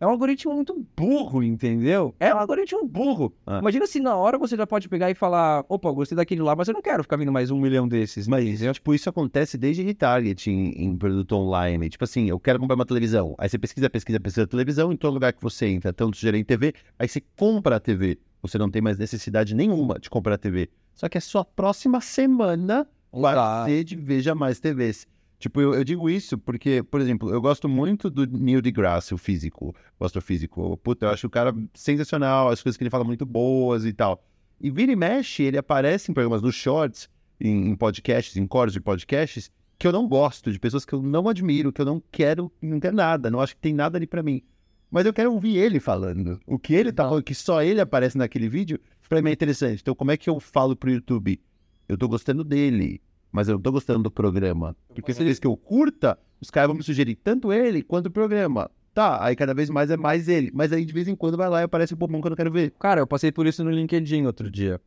É 0.00 0.06
um 0.06 0.10
algoritmo 0.10 0.54
muito 0.54 0.86
burro, 0.96 1.42
entendeu? 1.42 2.14
É 2.20 2.32
um 2.32 2.38
algoritmo 2.38 2.86
burro. 2.86 3.34
Ah. 3.44 3.58
Imagina 3.58 3.84
se 3.84 3.98
na 3.98 4.14
hora 4.14 4.38
você 4.38 4.56
já 4.56 4.64
pode 4.64 4.88
pegar 4.88 5.10
e 5.10 5.14
falar: 5.14 5.64
opa, 5.68 5.90
gostei 5.90 6.14
daquele 6.14 6.40
lá, 6.40 6.54
mas 6.54 6.68
eu 6.68 6.74
não 6.74 6.80
quero 6.80 7.02
ficar 7.02 7.16
vindo 7.16 7.32
mais 7.32 7.50
um 7.50 7.58
milhão 7.60 7.88
desses. 7.88 8.28
Mas, 8.28 8.60
tipo, 8.60 8.94
isso 8.94 9.08
acontece 9.10 9.58
desde 9.58 9.82
retargeting 9.82 10.72
em 10.76 10.96
produto 10.96 11.32
online. 11.32 11.88
Tipo 11.88 12.04
assim, 12.04 12.28
eu 12.28 12.38
quero 12.38 12.60
comprar 12.60 12.76
uma 12.76 12.86
televisão. 12.86 13.34
Aí 13.38 13.48
você 13.48 13.58
pesquisa, 13.58 13.90
pesquisa, 13.90 14.20
pesquisa 14.20 14.46
televisão, 14.46 14.92
em 14.92 14.96
todo 14.96 15.14
lugar 15.14 15.32
que 15.32 15.42
você 15.42 15.66
entra, 15.66 15.92
tanto 15.92 16.16
gerente 16.16 16.44
TV, 16.44 16.74
aí 16.96 17.08
você 17.08 17.20
compra 17.36 17.76
a 17.76 17.80
TV. 17.80 18.20
Você 18.42 18.58
não 18.58 18.70
tem 18.70 18.80
mais 18.80 18.98
necessidade 18.98 19.54
nenhuma 19.54 19.98
de 19.98 20.08
comprar 20.08 20.38
TV. 20.38 20.70
Só 20.94 21.08
que 21.08 21.18
a 21.18 21.20
sua 21.20 21.44
próxima 21.44 22.00
semana 22.00 22.86
vai 23.12 23.32
Exato. 23.34 23.70
ser 23.70 23.84
de 23.84 23.96
Veja 23.96 24.34
Mais 24.34 24.58
TVs. 24.60 25.06
Tipo, 25.38 25.60
eu, 25.60 25.74
eu 25.74 25.84
digo 25.84 26.10
isso 26.10 26.36
porque, 26.36 26.82
por 26.82 27.00
exemplo, 27.00 27.30
eu 27.30 27.40
gosto 27.40 27.68
muito 27.68 28.10
do 28.10 28.26
Neil 28.26 28.60
deGrasse, 28.60 29.14
o 29.14 29.18
físico. 29.18 29.74
Gosto 29.98 30.14
do 30.14 30.20
físico. 30.20 30.76
Puta, 30.78 31.06
eu 31.06 31.10
acho 31.10 31.28
o 31.28 31.30
cara 31.30 31.54
sensacional, 31.74 32.48
as 32.48 32.60
coisas 32.60 32.76
que 32.76 32.82
ele 32.82 32.90
fala 32.90 33.04
muito 33.04 33.24
boas 33.24 33.84
e 33.84 33.92
tal. 33.92 34.24
E 34.60 34.70
vira 34.70 34.90
e 34.90 34.96
mexe, 34.96 35.44
ele 35.44 35.56
aparece 35.56 36.10
em 36.10 36.14
programas 36.14 36.42
nos 36.42 36.56
shorts, 36.56 37.08
em, 37.40 37.68
em 37.68 37.76
podcasts, 37.76 38.36
em 38.36 38.46
cores 38.46 38.72
de 38.72 38.80
podcasts, 38.80 39.52
que 39.78 39.86
eu 39.86 39.92
não 39.92 40.08
gosto, 40.08 40.50
de 40.50 40.58
pessoas 40.58 40.84
que 40.84 40.92
eu 40.92 41.00
não 41.00 41.28
admiro, 41.28 41.72
que 41.72 41.80
eu 41.80 41.86
não 41.86 42.02
quero, 42.10 42.50
não 42.60 42.80
quero 42.80 42.96
nada, 42.96 43.30
não 43.30 43.40
acho 43.40 43.54
que 43.54 43.60
tem 43.60 43.72
nada 43.72 43.96
ali 43.96 44.08
pra 44.08 44.24
mim. 44.24 44.42
Mas 44.90 45.04
eu 45.06 45.12
quero 45.12 45.32
ouvir 45.32 45.56
ele 45.56 45.80
falando. 45.80 46.40
O 46.46 46.58
que 46.58 46.74
ele 46.74 46.92
tá 46.92 47.04
falando, 47.04 47.22
que 47.22 47.34
só 47.34 47.62
ele 47.62 47.80
aparece 47.80 48.16
naquele 48.16 48.48
vídeo, 48.48 48.80
pra 49.08 49.20
mim 49.20 49.30
é 49.30 49.32
interessante. 49.32 49.80
Então, 49.80 49.94
como 49.94 50.10
é 50.10 50.16
que 50.16 50.30
eu 50.30 50.40
falo 50.40 50.74
pro 50.74 50.90
YouTube? 50.90 51.40
Eu 51.88 51.96
tô 51.96 52.08
gostando 52.08 52.42
dele, 52.42 53.00
mas 53.30 53.48
eu 53.48 53.54
não 53.54 53.62
tô 53.62 53.72
gostando 53.72 54.04
do 54.04 54.10
programa. 54.10 54.76
Porque 54.94 55.12
se 55.12 55.22
vez 55.22 55.38
que 55.38 55.46
eu 55.46 55.56
curta, 55.56 56.18
os 56.40 56.50
caras 56.50 56.68
vão 56.68 56.76
me 56.76 56.82
sugerir 56.82 57.16
tanto 57.16 57.52
ele 57.52 57.82
quanto 57.82 58.06
o 58.06 58.10
programa. 58.10 58.70
Tá, 58.94 59.24
aí 59.24 59.36
cada 59.36 59.54
vez 59.54 59.70
mais 59.70 59.90
é 59.90 59.96
mais 59.96 60.28
ele. 60.28 60.50
Mas 60.52 60.72
aí 60.72 60.84
de 60.84 60.92
vez 60.92 61.06
em 61.06 61.14
quando 61.14 61.36
vai 61.36 61.48
lá 61.48 61.60
e 61.60 61.64
aparece 61.64 61.94
o 61.94 61.96
bobão 61.96 62.20
que 62.20 62.26
eu 62.26 62.30
não 62.30 62.36
quero 62.36 62.50
ver. 62.50 62.72
Cara, 62.78 63.00
eu 63.00 63.06
passei 63.06 63.30
por 63.30 63.46
isso 63.46 63.62
no 63.62 63.70
LinkedIn 63.70 64.26
outro 64.26 64.50
dia. 64.50 64.80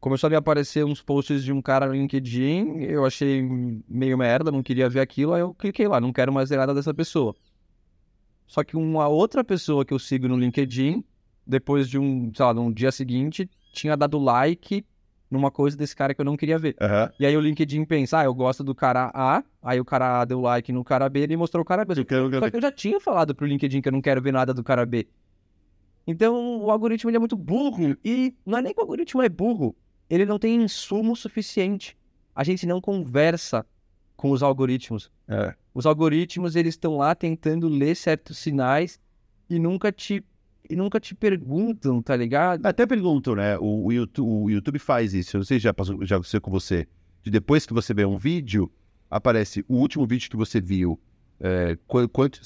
Começou 0.00 0.28
a 0.28 0.30
me 0.30 0.36
aparecer 0.36 0.84
uns 0.84 1.02
posts 1.02 1.42
de 1.42 1.52
um 1.52 1.62
cara 1.62 1.86
no 1.86 1.94
LinkedIn, 1.94 2.80
eu 2.80 3.04
achei 3.04 3.42
meio 3.88 4.16
merda, 4.16 4.52
não 4.52 4.62
queria 4.62 4.88
ver 4.88 5.00
aquilo, 5.00 5.32
aí 5.32 5.40
eu 5.40 5.54
cliquei 5.54 5.88
lá, 5.88 6.00
não 6.00 6.12
quero 6.12 6.32
mais 6.32 6.50
ver 6.50 6.58
nada 6.58 6.74
dessa 6.74 6.92
pessoa. 6.92 7.34
Só 8.46 8.62
que 8.62 8.76
uma 8.76 9.08
outra 9.08 9.42
pessoa 9.42 9.84
que 9.84 9.92
eu 9.92 9.98
sigo 9.98 10.28
no 10.28 10.36
LinkedIn, 10.36 11.04
depois 11.46 11.88
de 11.88 11.98
um, 11.98 12.32
sei 12.34 12.44
lá, 12.44 12.54
no 12.54 12.72
dia 12.72 12.92
seguinte, 12.92 13.50
tinha 13.72 13.96
dado 13.96 14.18
like 14.18 14.84
numa 15.30 15.50
coisa 15.50 15.76
desse 15.76 15.94
cara 15.94 16.14
que 16.14 16.20
eu 16.20 16.24
não 16.24 16.36
queria 16.36 16.58
ver. 16.58 16.76
Aham. 16.80 17.10
E 17.18 17.26
aí 17.26 17.36
o 17.36 17.40
LinkedIn 17.40 17.84
pensa, 17.84 18.20
ah, 18.20 18.24
eu 18.24 18.34
gosto 18.34 18.62
do 18.62 18.74
cara 18.74 19.10
A, 19.12 19.42
aí 19.62 19.80
o 19.80 19.84
cara 19.84 20.20
A 20.20 20.24
deu 20.24 20.40
like 20.40 20.72
no 20.72 20.84
cara 20.84 21.08
B 21.08 21.20
e 21.20 21.22
ele 21.24 21.36
mostrou 21.36 21.62
o 21.62 21.64
cara 21.64 21.84
B. 21.84 21.94
Só 21.94 22.04
que 22.50 22.56
eu 22.56 22.60
já 22.60 22.70
tinha 22.70 23.00
falado 23.00 23.34
pro 23.34 23.46
LinkedIn 23.46 23.80
que 23.80 23.88
eu 23.88 23.92
não 23.92 24.00
quero 24.00 24.22
ver 24.22 24.32
nada 24.32 24.54
do 24.54 24.62
cara 24.62 24.86
B. 24.86 25.06
Então 26.06 26.62
o 26.62 26.70
algoritmo 26.70 27.10
é 27.10 27.18
muito 27.18 27.36
burro. 27.36 27.96
E 28.04 28.34
não 28.44 28.58
é 28.58 28.62
nem 28.62 28.72
que 28.72 28.80
o 28.80 28.82
algoritmo 28.82 29.22
é 29.22 29.28
burro, 29.28 29.74
ele 30.08 30.24
não 30.24 30.38
tem 30.38 30.62
insumo 30.62 31.16
suficiente. 31.16 31.96
A 32.34 32.44
gente 32.44 32.66
não 32.66 32.80
conversa 32.80 33.66
com 34.16 34.30
os 34.30 34.42
algoritmos. 34.42 35.10
É. 35.28 35.54
Os 35.76 35.84
algoritmos 35.84 36.56
eles 36.56 36.72
estão 36.72 36.96
lá 36.96 37.14
tentando 37.14 37.68
ler 37.68 37.94
certos 37.94 38.38
sinais 38.38 38.98
e 39.50 39.58
nunca 39.58 39.92
te 39.92 40.24
e 40.70 40.74
nunca 40.74 40.98
te 40.98 41.14
perguntam, 41.14 42.00
tá 42.00 42.16
ligado? 42.16 42.64
Até 42.64 42.86
pergunto, 42.86 43.34
né? 43.34 43.58
O, 43.58 43.84
o 43.84 43.92
YouTube, 43.92 44.26
o 44.26 44.50
YouTube 44.50 44.78
faz 44.78 45.12
isso. 45.12 45.36
Eu 45.36 45.40
não 45.40 45.44
sei 45.44 45.58
se 45.58 45.64
já 45.64 45.74
passou, 45.74 46.02
já 46.06 46.16
aconteceu 46.16 46.40
com 46.40 46.50
você. 46.50 46.88
De 47.22 47.30
depois 47.30 47.66
que 47.66 47.74
você 47.74 47.92
vê 47.92 48.06
um 48.06 48.16
vídeo, 48.16 48.72
aparece 49.10 49.62
o 49.68 49.76
último 49.76 50.06
vídeo 50.06 50.30
que 50.30 50.36
você 50.36 50.62
viu. 50.62 50.98
É, 51.38 51.76
qu- 51.86 52.08
quanto. 52.08 52.40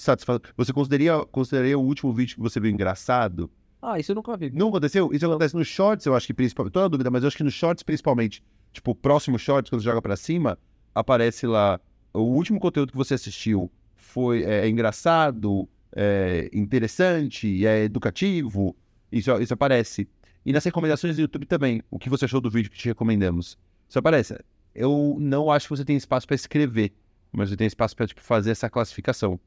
Você 0.57 0.73
consideraria, 0.73 1.25
consideraria 1.27 1.79
o 1.79 1.83
último 1.83 2.13
vídeo 2.13 2.35
que 2.35 2.43
você 2.43 2.59
viu 2.59 2.69
engraçado? 2.73 3.49
Ah, 3.81 3.97
isso 4.01 4.11
eu 4.11 4.17
nunca 4.17 4.37
vi. 4.37 4.51
Não 4.51 4.71
aconteceu? 4.71 5.09
Isso 5.13 5.25
acontece 5.25 5.55
nos 5.57 5.69
shorts, 5.69 6.05
eu 6.05 6.17
acho 6.17 6.27
que 6.27 6.35
principalmente. 6.35 6.73
Tô 6.73 6.81
na 6.81 6.89
dúvida, 6.89 7.11
mas 7.13 7.23
eu 7.23 7.29
acho 7.29 7.37
que 7.37 7.45
nos 7.45 7.55
shorts 7.55 7.85
principalmente. 7.85 8.43
Tipo, 8.73 8.91
o 8.91 8.95
próximo 8.95 9.39
shorts, 9.39 9.71
quando 9.71 9.81
você 9.83 9.89
joga 9.89 10.03
pra 10.03 10.17
cima, 10.17 10.59
aparece 10.93 11.47
lá. 11.47 11.81
O 12.13 12.21
último 12.21 12.59
conteúdo 12.59 12.93
que 12.93 12.99
você 12.99 13.15
assistiu 13.15 13.71
foi 13.97 14.43
é, 14.43 14.69
engraçado, 14.69 15.69
é 15.95 16.51
interessante, 16.53 17.67
é 17.67 17.85
educativo. 17.85 18.77
Isso, 19.11 19.31
isso 19.41 19.55
aparece. 19.55 20.09
E 20.45 20.53
nas 20.53 20.65
recomendações 20.65 21.17
do 21.17 21.23
YouTube 21.23 21.47
também. 21.47 21.83
O 21.91 21.99
que 21.99 22.09
você 22.09 22.25
achou 22.25 22.41
do 22.41 22.51
vídeo 22.51 22.71
que 22.71 22.79
te 22.79 22.89
recomendamos? 22.89 23.59
Isso 23.89 23.99
aparece. 23.99 24.39
Eu 24.75 25.17
não 25.21 25.51
acho 25.51 25.67
que 25.67 25.77
você 25.77 25.85
tem 25.85 25.97
espaço 25.97 26.27
pra 26.27 26.35
escrever, 26.35 26.93
mas 27.33 27.51
você 27.51 27.57
tem 27.57 27.67
espaço 27.67 27.97
pra 27.97 28.07
tipo, 28.07 28.21
fazer 28.21 28.53
essa 28.53 28.71
classificação. 28.71 29.39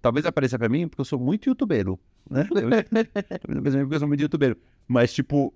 Talvez 0.00 0.26
apareça 0.26 0.58
pra 0.58 0.68
mim 0.68 0.88
porque 0.88 1.00
eu 1.00 1.04
sou 1.04 1.18
muito 1.18 1.48
youtubeiro, 1.48 1.98
né? 2.28 2.48
Talvez 2.52 3.74
porque 3.76 3.94
eu 3.94 3.98
sou 3.98 4.08
muito 4.08 4.20
youtubeiro. 4.20 4.56
Mas, 4.88 5.14
tipo, 5.14 5.54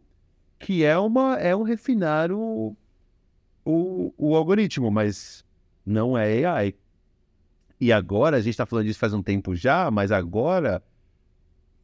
que 0.59 0.85
é 0.85 0.97
uma 0.97 1.37
é 1.37 1.55
um 1.55 1.63
refinar 1.63 2.31
o, 2.31 2.77
o, 3.65 4.15
o 4.17 4.37
algoritmo, 4.37 4.91
mas 4.91 5.45
não 5.87 6.19
é 6.19 6.45
AI. 6.45 6.75
E 7.81 7.93
agora, 7.93 8.39
a 8.39 8.41
gente 8.41 8.57
tá 8.57 8.67
falando 8.67 8.87
disso 8.87 8.99
faz 8.99 9.15
um 9.15 9.23
tempo 9.23 9.55
já, 9.55 9.91
mas 9.91 10.11
agora 10.11 10.83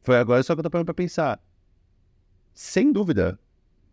foi 0.01 0.17
agora 0.17 0.43
só 0.43 0.53
que 0.53 0.59
eu 0.59 0.63
tô 0.63 0.69
parando 0.69 0.85
pra 0.85 0.93
pensar. 0.93 1.41
Sem 2.53 2.91
dúvida 2.91 3.39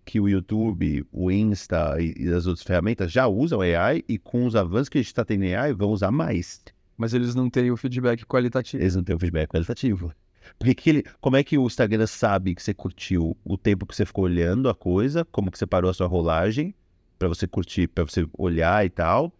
que 0.04 0.18
o 0.18 0.28
YouTube, 0.28 1.06
o 1.12 1.30
Insta 1.30 1.96
e, 2.00 2.14
e 2.18 2.28
as 2.32 2.46
outras 2.46 2.66
ferramentas 2.66 3.12
já 3.12 3.28
usam 3.28 3.60
AI 3.60 4.02
e 4.08 4.18
com 4.18 4.44
os 4.44 4.56
avanços 4.56 4.88
que 4.88 4.98
a 4.98 5.02
gente 5.02 5.14
tá 5.14 5.24
tendo 5.24 5.44
em 5.44 5.54
AI, 5.54 5.72
vão 5.72 5.90
usar 5.90 6.10
mais. 6.10 6.60
Mas 6.96 7.14
eles 7.14 7.34
não 7.34 7.48
têm 7.48 7.70
o 7.70 7.76
feedback 7.76 8.26
qualitativo. 8.26 8.82
Eles 8.82 8.96
não 8.96 9.04
têm 9.04 9.14
o 9.14 9.18
feedback 9.18 9.48
qualitativo. 9.48 10.12
Porque 10.58 10.74
que 10.74 10.90
ele, 10.90 11.04
como 11.20 11.36
é 11.36 11.44
que 11.44 11.56
o 11.56 11.66
Instagram 11.66 12.06
sabe 12.06 12.54
que 12.54 12.62
você 12.62 12.74
curtiu 12.74 13.36
o 13.44 13.56
tempo 13.56 13.86
que 13.86 13.94
você 13.94 14.04
ficou 14.04 14.24
olhando 14.24 14.68
a 14.68 14.74
coisa, 14.74 15.24
como 15.26 15.50
que 15.50 15.58
você 15.58 15.66
parou 15.66 15.90
a 15.90 15.94
sua 15.94 16.06
rolagem 16.06 16.74
pra 17.18 17.28
você 17.28 17.46
curtir, 17.46 17.86
pra 17.86 18.04
você 18.04 18.26
olhar 18.36 18.84
e 18.84 18.90
tal, 18.90 19.32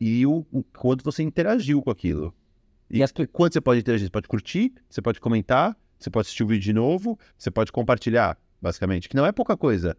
e 0.00 0.24
o, 0.26 0.46
o 0.52 0.62
quanto 0.62 1.02
você 1.04 1.22
interagiu 1.22 1.82
com 1.82 1.90
aquilo. 1.90 2.34
E 2.90 2.98
E 2.98 3.02
as- 3.02 3.12
quanto 3.32 3.52
você 3.52 3.60
pode 3.60 3.80
interagir? 3.80 4.06
Você 4.06 4.10
pode 4.10 4.28
curtir, 4.28 4.72
você 4.88 5.02
pode 5.02 5.20
comentar, 5.20 5.76
você 5.98 6.08
pode 6.10 6.26
assistir 6.26 6.42
o 6.42 6.46
vídeo 6.46 6.62
de 6.64 6.72
novo, 6.72 7.18
você 7.36 7.50
pode 7.50 7.70
compartilhar, 7.72 8.38
basicamente, 8.62 9.08
que 9.08 9.16
não 9.16 9.26
é 9.26 9.32
pouca 9.32 9.56
coisa, 9.56 9.96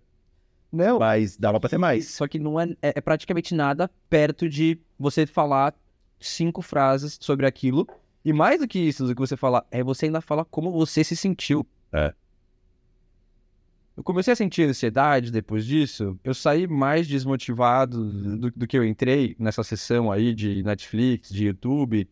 Não, 0.71 0.99
mas 0.99 1.35
dava 1.37 1.59
pra 1.59 1.69
ter 1.69 1.77
mais. 1.77 2.07
Só 2.09 2.27
que 2.27 2.39
não 2.39 2.59
é, 2.59 2.65
é, 2.81 2.93
é 2.95 3.01
praticamente 3.01 3.53
nada 3.55 3.89
perto 4.09 4.47
de 4.49 4.79
você 4.97 5.25
falar 5.25 5.73
cinco 6.19 6.61
frases 6.61 7.17
sobre 7.21 7.45
aquilo. 7.45 7.87
E 8.23 8.33
mais 8.33 8.59
do 8.59 8.67
que 8.67 8.77
isso, 8.79 9.05
do 9.05 9.15
que 9.15 9.21
você 9.21 9.37
falar, 9.37 9.65
é 9.71 9.81
você 9.83 10.05
ainda 10.07 10.21
falar 10.21 10.45
como 10.45 10.71
você 10.71 11.03
se 11.03 11.15
sentiu. 11.15 11.65
É. 11.91 12.13
Eu 13.99 14.03
comecei 14.03 14.31
a 14.31 14.35
sentir 14.35 14.61
ansiedade 14.63 15.29
depois 15.29 15.65
disso. 15.65 16.17
Eu 16.23 16.33
saí 16.33 16.65
mais 16.65 17.05
desmotivado 17.05 18.37
do, 18.37 18.49
do 18.49 18.65
que 18.65 18.77
eu 18.77 18.85
entrei 18.85 19.35
nessa 19.37 19.61
sessão 19.61 20.09
aí 20.09 20.33
de 20.33 20.63
Netflix, 20.63 21.27
de 21.29 21.47
YouTube, 21.47 22.09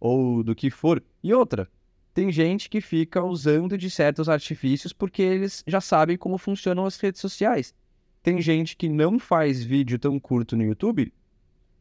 ou 0.00 0.42
do 0.42 0.52
que 0.52 0.68
for. 0.68 1.00
E 1.22 1.32
outra, 1.32 1.70
tem 2.12 2.32
gente 2.32 2.68
que 2.68 2.80
fica 2.80 3.22
usando 3.22 3.78
de 3.78 3.88
certos 3.88 4.28
artifícios 4.28 4.92
porque 4.92 5.22
eles 5.22 5.62
já 5.64 5.80
sabem 5.80 6.16
como 6.16 6.36
funcionam 6.38 6.84
as 6.84 6.98
redes 6.98 7.20
sociais. 7.20 7.72
Tem 8.20 8.42
gente 8.42 8.76
que 8.76 8.88
não 8.88 9.16
faz 9.16 9.62
vídeo 9.62 10.00
tão 10.00 10.18
curto 10.18 10.56
no 10.56 10.64
YouTube 10.64 11.12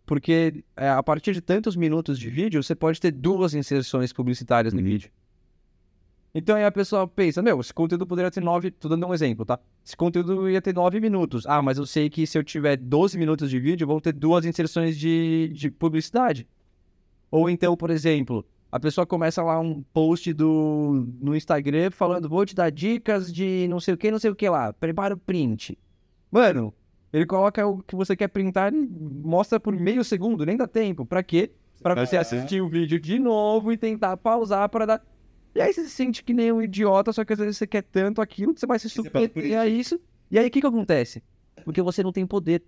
porque 0.05 0.63
é, 0.77 0.88
a 0.88 1.01
partir 1.01 1.33
de 1.33 1.41
tantos 1.41 1.75
minutos 1.75 2.19
de 2.19 2.29
vídeo 2.29 2.62
você 2.62 2.75
pode 2.75 3.01
ter 3.01 3.12
duas 3.12 3.55
inserções 3.55 4.13
publicitárias 4.13 4.71
no 4.71 4.81
Uhum. 4.81 4.86
vídeo. 4.86 5.10
Então 6.33 6.55
aí 6.55 6.63
a 6.63 6.71
pessoa 6.71 7.05
pensa, 7.07 7.41
meu, 7.41 7.59
esse 7.59 7.73
conteúdo 7.73 8.07
poderia 8.07 8.31
ter 8.31 8.41
nove, 8.41 8.71
tô 8.71 8.88
dando 8.88 9.05
um 9.05 9.13
exemplo, 9.13 9.45
tá? 9.45 9.59
Esse 9.85 9.97
conteúdo 9.97 10.50
ia 10.50 10.61
ter 10.61 10.73
nove 10.73 11.00
minutos. 11.01 11.45
Ah, 11.45 11.61
mas 11.61 11.77
eu 11.77 11.85
sei 11.85 12.09
que 12.09 12.25
se 12.25 12.38
eu 12.38 12.43
tiver 12.43 12.77
12 12.77 13.17
minutos 13.17 13.50
de 13.50 13.59
vídeo, 13.59 13.85
vão 13.85 14.00
ter 14.00 14.13
duas 14.13 14.45
inserções 14.45 14.97
de, 14.97 15.50
de 15.53 15.69
publicidade. 15.69 16.47
Ou 17.29 17.50
então, 17.50 17.75
por 17.75 17.89
exemplo, 17.89 18.45
A 18.71 18.79
pessoa 18.79 19.05
começa 19.05 19.43
lá 19.43 19.59
um 19.59 19.83
post 19.93 20.31
do, 20.31 21.05
no 21.19 21.35
Instagram 21.35 21.91
falando, 21.91 22.29
vou 22.29 22.45
te 22.45 22.55
dar 22.55 22.69
dicas 22.69 23.31
de 23.31 23.67
não 23.69 23.81
sei 23.81 23.93
o 23.93 23.97
que, 23.97 24.09
não 24.09 24.19
sei 24.19 24.31
o 24.31 24.35
que 24.35 24.47
lá. 24.47 24.71
Prepara 24.71 25.13
o 25.13 25.17
print. 25.17 25.77
Mano, 26.31 26.73
ele 27.11 27.25
coloca 27.25 27.67
o 27.67 27.83
que 27.83 27.95
você 27.97 28.15
quer 28.15 28.29
printar 28.29 28.73
e 28.73 28.77
mostra 28.77 29.59
por 29.59 29.75
meio 29.75 30.03
segundo, 30.05 30.45
nem 30.45 30.55
dá 30.55 30.67
tempo. 30.67 31.05
Pra 31.05 31.21
quê? 31.21 31.51
Pra 31.83 31.95
você 31.95 32.15
assistir 32.15 32.61
o 32.61 32.69
vídeo 32.69 32.97
de 33.00 33.19
novo 33.19 33.73
e 33.73 33.77
tentar 33.77 34.15
pausar 34.15 34.69
para 34.69 34.85
dar. 34.85 35.05
E 35.53 35.62
aí 35.62 35.74
você 35.74 35.84
se 35.84 35.89
sente 35.89 36.24
que 36.24 36.34
nem 36.34 36.51
um 36.51 36.62
idiota, 36.62 37.12
só 37.12 37.25
que 37.25 37.34
às 37.34 37.39
vezes 37.39 37.58
você 37.58 37.67
quer 37.67 37.84
tanto 37.84 38.22
aquilo 38.22 38.53
que 38.53 38.60
você 38.60 38.65
vai 38.65 38.79
se 38.79 38.89
submeter 38.89 39.60
a 39.60 39.67
isso. 39.67 40.00
E 40.29 40.39
aí 40.39 40.48
o 40.48 40.51
que 40.51 40.62
que 40.62 40.67
acontece? 40.67 41.22
Porque 41.65 41.81
você 41.81 42.01
não 42.01 42.12
tem 42.12 42.25
poder. 42.25 42.63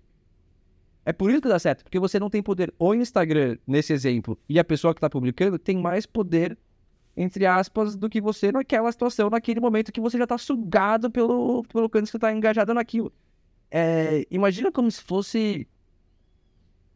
É 1.05 1.13
por 1.13 1.29
isso 1.31 1.41
que 1.41 1.47
dá 1.47 1.59
certo, 1.59 1.83
porque 1.83 1.99
você 1.99 2.19
não 2.19 2.29
tem 2.29 2.41
poder. 2.41 2.73
O 2.77 2.93
Instagram, 2.93 3.57
nesse 3.65 3.93
exemplo, 3.93 4.37
e 4.47 4.59
a 4.59 4.63
pessoa 4.63 4.93
que 4.93 4.99
está 4.99 5.09
publicando 5.09 5.57
tem 5.57 5.77
mais 5.77 6.05
poder, 6.05 6.57
entre 7.15 7.45
aspas, 7.45 7.95
do 7.95 8.09
que 8.09 8.19
você 8.21 8.51
naquela 8.51 8.91
situação, 8.91 9.29
naquele 9.29 9.59
momento 9.59 9.91
que 9.91 10.01
você 10.01 10.17
já 10.17 10.23
está 10.23 10.37
sugado 10.37 11.09
pelo, 11.09 11.63
pelo 11.63 11.89
canto 11.89 12.05
que 12.05 12.11
você 12.11 12.17
está 12.17 12.33
engajado 12.33 12.73
naquilo. 12.73 13.11
É, 13.71 14.25
imagina 14.29 14.71
como 14.71 14.91
se 14.91 15.01
fosse. 15.01 15.67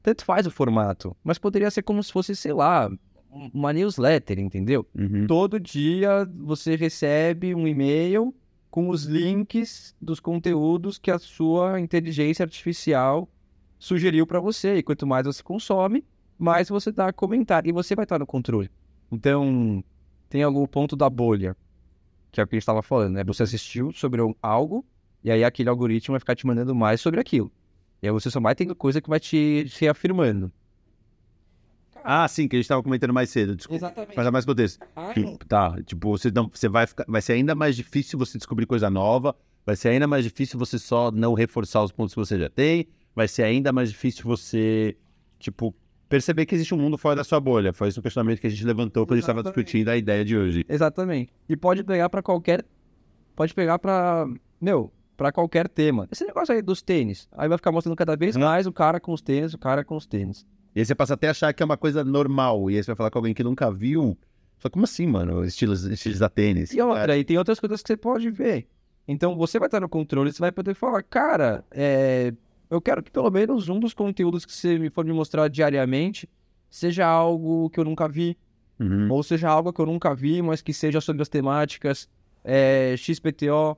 Tanto 0.04 0.24
faz 0.24 0.46
o 0.46 0.52
formato, 0.52 1.16
mas 1.24 1.38
poderia 1.38 1.72
ser 1.72 1.82
como 1.82 2.02
se 2.02 2.12
fosse, 2.12 2.36
sei 2.36 2.54
lá, 2.54 2.90
uma 3.30 3.74
newsletter, 3.74 4.40
entendeu? 4.40 4.86
Uhum. 4.96 5.28
Todo 5.28 5.60
dia 5.60 6.28
você 6.36 6.76
recebe 6.76 7.54
um 7.54 7.68
e-mail 7.68 8.34
com 8.70 8.90
os 8.90 9.06
links 9.06 9.96
dos 10.02 10.20
conteúdos 10.20 10.98
que 10.98 11.12
a 11.12 11.20
sua 11.20 11.80
inteligência 11.80 12.44
artificial 12.44 13.28
sugeriu 13.80 14.26
para 14.26 14.40
você. 14.40 14.78
E 14.78 14.84
quanto 14.84 15.08
mais 15.08 15.26
você 15.26 15.42
consome, 15.44 16.04
mais 16.38 16.70
você 16.70 16.92
dá 16.92 17.08
a 17.08 17.14
comentar. 17.14 17.66
E 17.66 17.72
você 17.72 17.96
vai 17.96 18.04
estar 18.04 18.20
no 18.20 18.26
controle. 18.26 18.70
Então, 19.12 19.84
tem 20.30 20.44
algum 20.44 20.66
ponto 20.66 20.96
da 20.96 21.10
bolha, 21.10 21.56
que 22.32 22.40
é 22.40 22.44
o 22.44 22.48
que 22.48 22.56
a 22.56 22.58
gente 22.58 22.64
estava 22.64 22.82
falando, 22.82 23.14
né? 23.14 23.24
Você 23.24 23.44
assistiu 23.44 23.92
sobre 23.92 24.22
algo, 24.42 24.86
e 25.24 25.32
aí 25.32 25.44
aquele 25.44 25.70
algoritmo 25.70 26.14
vai 26.14 26.20
ficar 26.20 26.36
te 26.36 26.46
mandando 26.46 26.76
mais 26.76 27.00
sobre 27.02 27.20
aquilo. 27.20 27.52
E 28.02 28.08
aí 28.08 28.12
você 28.12 28.30
só 28.30 28.40
vai 28.40 28.54
tendo 28.54 28.76
coisa 28.76 29.02
que 29.02 29.10
vai 29.10 29.20
te 29.20 29.66
reafirmando. 29.80 30.52
Ah, 32.04 32.28
sim, 32.28 32.48
que 32.48 32.56
a 32.56 32.60
gente 32.60 32.68
tava 32.68 32.84
comentando 32.84 33.14
mais 33.14 33.30
cedo. 33.30 33.56
Desculpa. 33.56 33.86
Exatamente. 33.86 34.16
Para 34.16 34.24
dar 34.24 34.32
mais 34.32 34.46
contexto. 34.46 34.80
Tá, 35.48 35.76
tipo, 35.84 36.18
você 36.18 36.32
não, 36.32 36.50
você 36.54 36.68
vai 36.70 36.88
ficar, 36.88 37.06
vai 37.08 37.22
ser 37.22 37.34
ainda 37.34 37.54
mais 37.56 37.76
difícil 37.76 38.18
você 38.18 38.38
descobrir 38.38 38.66
coisa 38.66 38.90
nova, 38.90 39.36
vai 39.66 39.76
ser 39.76 39.90
ainda 39.90 40.08
mais 40.08 40.24
difícil 40.24 40.58
você 40.58 40.80
só 40.80 41.12
não 41.12 41.34
reforçar 41.34 41.84
os 41.84 41.92
pontos 41.92 42.14
que 42.14 42.20
você 42.20 42.40
já 42.40 42.50
tem, 42.50 42.88
vai 43.16 43.28
ser 43.28 43.44
ainda 43.44 43.72
mais 43.74 43.90
difícil 43.90 44.24
você, 44.24 44.96
tipo, 45.40 45.76
perceber 46.08 46.46
que 46.46 46.56
existe 46.56 46.74
um 46.74 46.78
mundo 46.78 46.98
fora 46.98 47.16
da 47.16 47.24
sua 47.24 47.40
bolha. 47.40 47.74
Foi 47.74 47.90
esse 47.90 48.00
o 48.00 48.02
questionamento 48.02 48.40
que 48.40 48.48
a 48.48 48.50
gente 48.50 48.66
levantou 48.66 49.06
quando 49.06 49.14
a 49.14 49.16
gente 49.18 49.24
estava 49.24 49.44
discutindo 49.44 49.90
a 49.90 49.98
ideia 49.98 50.24
de 50.24 50.38
hoje. 50.38 50.66
Exatamente. 50.68 51.32
E 51.48 51.56
pode 51.56 51.84
pegar 51.84 52.10
pra 52.10 52.22
qualquer. 52.22 52.66
Pode 53.36 53.54
pegar 53.54 53.78
pra. 53.80 54.28
Meu, 54.60 54.92
pra 55.16 55.32
qualquer 55.32 55.68
tema. 55.68 56.08
Esse 56.12 56.26
negócio 56.26 56.54
aí 56.54 56.62
dos 56.62 56.82
tênis. 56.82 57.28
Aí 57.32 57.50
vai 57.50 57.58
ficar 57.58 57.72
mostrando 57.72 57.96
cada 57.96 58.16
vez 58.16 58.38
mais 58.38 58.68
o 58.68 58.72
cara 58.72 59.00
com 59.00 59.12
os 59.12 59.22
tênis, 59.22 59.54
o 59.54 59.58
cara 59.58 59.84
com 59.84 59.96
os 59.96 60.06
tênis. 60.06 60.46
E 60.78 60.80
aí 60.80 60.86
você 60.86 60.94
passa 60.94 61.16
até 61.16 61.28
a 61.28 61.32
achar 61.32 61.52
que 61.54 61.64
é 61.64 61.66
uma 61.66 61.76
coisa 61.76 62.04
normal, 62.04 62.70
e 62.70 62.76
aí 62.76 62.84
você 62.84 62.92
vai 62.92 62.96
falar 62.96 63.10
com 63.10 63.18
alguém 63.18 63.34
que 63.34 63.44
nunca 63.44 63.72
viu. 63.72 64.16
Só 64.60 64.70
como 64.70 64.84
assim, 64.84 65.08
mano? 65.08 65.44
Estilos, 65.44 65.84
estilos 65.86 66.20
da 66.20 66.30
tênis. 66.30 66.72
E 66.72 66.80
outra, 66.80 67.18
e 67.18 67.24
tem 67.24 67.36
outras 67.36 67.60
coisas 67.60 67.82
que 67.82 67.88
você 67.88 67.98
pode 67.98 68.30
ver. 68.30 68.68
Então 69.08 69.36
você 69.36 69.58
vai 69.58 69.70
estar 69.70 69.80
no 69.80 69.90
controle, 69.90 70.32
você 70.32 70.38
vai 70.38 70.52
poder 70.52 70.76
falar, 70.76 71.02
cara, 71.02 71.66
é, 71.72 72.32
eu 72.70 72.80
quero 72.80 73.02
que 73.02 73.10
pelo 73.10 73.32
menos 73.32 73.70
um 73.70 73.80
dos 73.80 73.92
conteúdos 73.92 74.46
que 74.46 74.54
você 74.54 74.78
me 74.78 74.92
for 74.92 75.04
me 75.04 75.12
mostrar 75.14 75.48
diariamente 75.48 76.30
seja 76.70 77.08
algo 77.08 77.72
que 77.72 77.80
eu 77.80 77.84
nunca 77.84 78.08
vi. 78.08 78.38
Uhum. 78.80 79.12
Ou 79.12 79.24
seja 79.24 79.50
algo 79.50 79.74
que 79.74 79.82
eu 79.82 79.86
nunca 79.88 80.14
vi, 80.14 80.44
mas 80.44 80.62
que 80.62 80.74
seja 80.74 81.02
sobre 81.02 81.24
as 81.24 81.28
temáticas 81.28 82.08
é, 82.44 82.94
XPTO. 82.96 83.76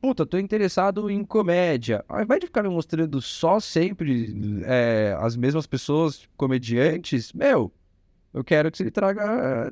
Puta, 0.00 0.24
tô 0.24 0.38
interessado 0.38 1.10
em 1.10 1.22
comédia. 1.24 2.02
Ao 2.08 2.22
invés 2.22 2.40
de 2.40 2.46
ficar 2.46 2.62
me 2.62 2.70
mostrando 2.70 3.20
só 3.20 3.60
sempre 3.60 4.62
é, 4.64 5.14
as 5.18 5.36
mesmas 5.36 5.66
pessoas, 5.66 6.26
comediantes, 6.36 7.32
meu, 7.34 7.70
eu 8.32 8.42
quero 8.42 8.70
que 8.70 8.78
você 8.78 8.90
traga, 8.90 9.70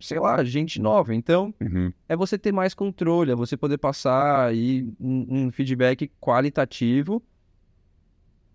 sei 0.00 0.18
lá, 0.18 0.42
gente 0.42 0.80
nova. 0.80 1.14
Então, 1.14 1.54
Uhum. 1.60 1.92
é 2.08 2.16
você 2.16 2.36
ter 2.36 2.50
mais 2.50 2.74
controle, 2.74 3.30
é 3.30 3.36
você 3.36 3.56
poder 3.56 3.78
passar 3.78 4.48
aí 4.48 4.84
um, 4.98 5.26
um 5.46 5.50
feedback 5.52 6.10
qualitativo. 6.20 7.22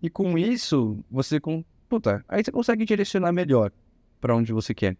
E 0.02 0.10
com 0.10 0.36
isso, 0.36 1.02
você 1.10 1.40
com. 1.40 1.64
Puta, 1.88 2.22
aí 2.28 2.44
você 2.44 2.52
consegue 2.52 2.84
direcionar 2.84 3.32
melhor 3.32 3.72
pra 4.20 4.36
onde 4.36 4.52
você 4.52 4.74
quer. 4.74 4.94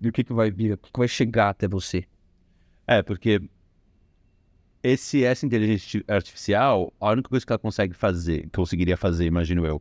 E 0.00 0.08
o 0.08 0.12
que, 0.12 0.22
que 0.22 0.32
vai 0.32 0.50
vir, 0.52 0.74
o 0.74 0.78
que, 0.78 0.92
que 0.92 0.98
vai 0.98 1.08
chegar 1.08 1.48
até 1.48 1.66
você. 1.66 2.04
É, 2.86 3.02
porque 3.02 3.40
esse, 4.84 5.24
essa 5.24 5.44
inteligência 5.46 6.04
artificial, 6.06 6.92
a 7.00 7.10
única 7.10 7.28
coisa 7.30 7.44
que 7.44 7.50
ela 7.52 7.58
consegue 7.58 7.94
fazer, 7.94 8.48
conseguiria 8.54 8.96
fazer, 8.96 9.24
imagino 9.24 9.64
eu, 9.66 9.80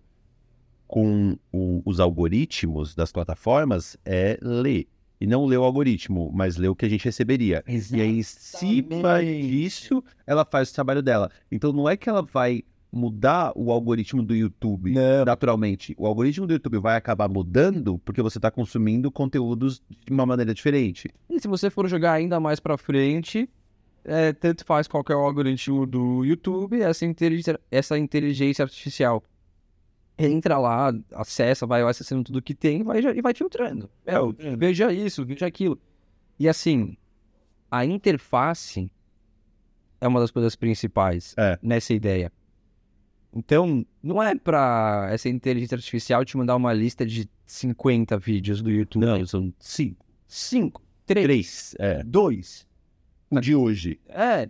com 0.87 1.37
o- 1.51 1.81
os 1.85 1.99
algoritmos 1.99 2.95
das 2.95 3.11
plataformas 3.11 3.97
é 4.05 4.37
ler. 4.41 4.87
E 5.19 5.27
não 5.27 5.45
ler 5.45 5.57
o 5.57 5.63
algoritmo, 5.63 6.31
mas 6.33 6.57
ler 6.57 6.67
o 6.67 6.75
que 6.75 6.85
a 6.85 6.89
gente 6.89 7.05
receberia. 7.05 7.63
E 7.67 8.01
aí, 8.01 8.17
em 8.19 8.23
cima 8.23 8.87
Exatamente. 9.21 9.47
disso, 9.47 10.03
ela 10.27 10.43
faz 10.43 10.69
o 10.69 10.73
trabalho 10.73 11.01
dela. 11.01 11.29
Então, 11.51 11.71
não 11.71 11.87
é 11.87 11.95
que 11.95 12.09
ela 12.09 12.21
vai 12.21 12.61
mudar 12.91 13.53
o 13.55 13.71
algoritmo 13.71 14.21
do 14.21 14.35
YouTube 14.35 14.91
Não. 14.91 15.25
naturalmente. 15.25 15.95
O 15.97 16.05
algoritmo 16.05 16.45
do 16.45 16.53
YouTube 16.53 16.77
vai 16.77 16.95
acabar 16.97 17.27
mudando 17.29 17.97
porque 17.99 18.21
você 18.21 18.37
está 18.37 18.51
consumindo 18.51 19.09
conteúdos 19.11 19.81
de 20.05 20.11
uma 20.13 20.25
maneira 20.25 20.53
diferente. 20.53 21.09
E 21.29 21.39
se 21.39 21.47
você 21.47 21.69
for 21.69 21.87
jogar 21.87 22.13
ainda 22.13 22.39
mais 22.39 22.59
pra 22.59 22.77
frente, 22.77 23.49
é, 24.05 24.33
tanto 24.33 24.65
faz 24.65 24.87
qualquer 24.87 25.13
algoritmo 25.13 25.85
do 25.85 26.23
YouTube, 26.25 26.81
essa 26.81 27.05
inteligência, 27.05 27.59
essa 27.71 27.97
inteligência 27.97 28.63
artificial 28.63 29.23
entra 30.17 30.57
lá, 30.57 30.93
acessa, 31.13 31.65
vai 31.65 31.81
acessando 31.81 32.23
tudo 32.23 32.41
que 32.41 32.53
tem 32.53 32.83
vai, 32.83 32.99
e 32.99 33.21
vai 33.21 33.33
filtrando. 33.33 33.89
É, 34.05 34.15
é. 34.15 34.55
veja 34.55 34.91
isso, 34.91 35.25
veja 35.25 35.45
aquilo. 35.45 35.79
E 36.39 36.47
assim, 36.47 36.97
a 37.71 37.85
interface 37.85 38.91
é 39.99 40.07
uma 40.07 40.19
das 40.19 40.31
coisas 40.31 40.55
principais 40.55 41.33
é. 41.37 41.57
nessa 41.61 41.93
ideia. 41.93 42.31
Então, 43.35 43.83
não 44.01 44.21
é 44.21 44.35
para 44.35 45.09
essa 45.11 45.27
inteligência 45.27 45.75
artificial 45.75 46.23
te 46.23 46.37
mandar 46.37 46.55
uma 46.55 46.71
lista 46.71 47.03
de 47.03 47.27
50 47.47 48.17
vídeos 48.19 48.61
do 48.61 48.69
YouTube. 48.69 49.03
Não, 49.03 49.25
são 49.25 49.51
5. 49.57 50.05
5, 50.27 50.81
3, 51.05 51.75
2, 52.05 52.67
de 53.41 53.55
hoje. 53.55 53.99
É. 54.07 54.49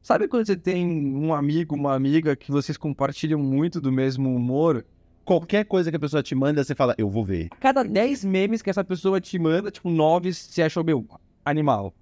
Sabe 0.00 0.28
quando 0.28 0.46
você 0.46 0.56
tem 0.56 0.86
um 0.86 1.34
amigo, 1.34 1.74
uma 1.74 1.94
amiga 1.94 2.34
que 2.34 2.50
vocês 2.50 2.78
compartilham 2.78 3.38
muito 3.38 3.80
do 3.80 3.92
mesmo 3.92 4.34
humor? 4.34 4.84
Qualquer 5.24 5.64
coisa 5.64 5.90
que 5.90 5.96
a 5.96 6.00
pessoa 6.00 6.22
te 6.22 6.34
manda, 6.34 6.64
você 6.64 6.74
fala, 6.74 6.94
eu 6.96 7.10
vou 7.10 7.24
ver. 7.24 7.48
A 7.50 7.56
cada 7.56 7.82
10 7.82 8.24
memes 8.24 8.62
que 8.62 8.70
essa 8.70 8.82
pessoa 8.82 9.20
te 9.20 9.38
manda, 9.38 9.70
tipo, 9.70 9.90
9 9.90 10.32
você 10.32 10.62
achou, 10.62 10.82
meu, 10.82 11.06
animal. 11.44 11.94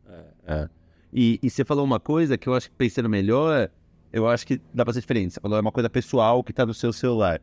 É. 0.46 0.68
E, 1.12 1.38
e 1.42 1.50
você 1.50 1.64
falou 1.64 1.84
uma 1.84 1.98
coisa 1.98 2.38
que 2.38 2.48
eu 2.48 2.54
acho 2.54 2.70
que 2.70 2.76
pensando 2.76 3.08
melhor, 3.08 3.70
eu 4.12 4.28
acho 4.28 4.46
que 4.46 4.60
dá 4.72 4.84
pra 4.84 4.94
ser 4.94 5.00
diferente. 5.00 5.34
Você 5.34 5.40
falou 5.40 5.58
é 5.58 5.60
uma 5.60 5.72
coisa 5.72 5.90
pessoal 5.90 6.44
que 6.44 6.52
tá 6.52 6.64
no 6.64 6.74
seu 6.74 6.92
celular. 6.92 7.40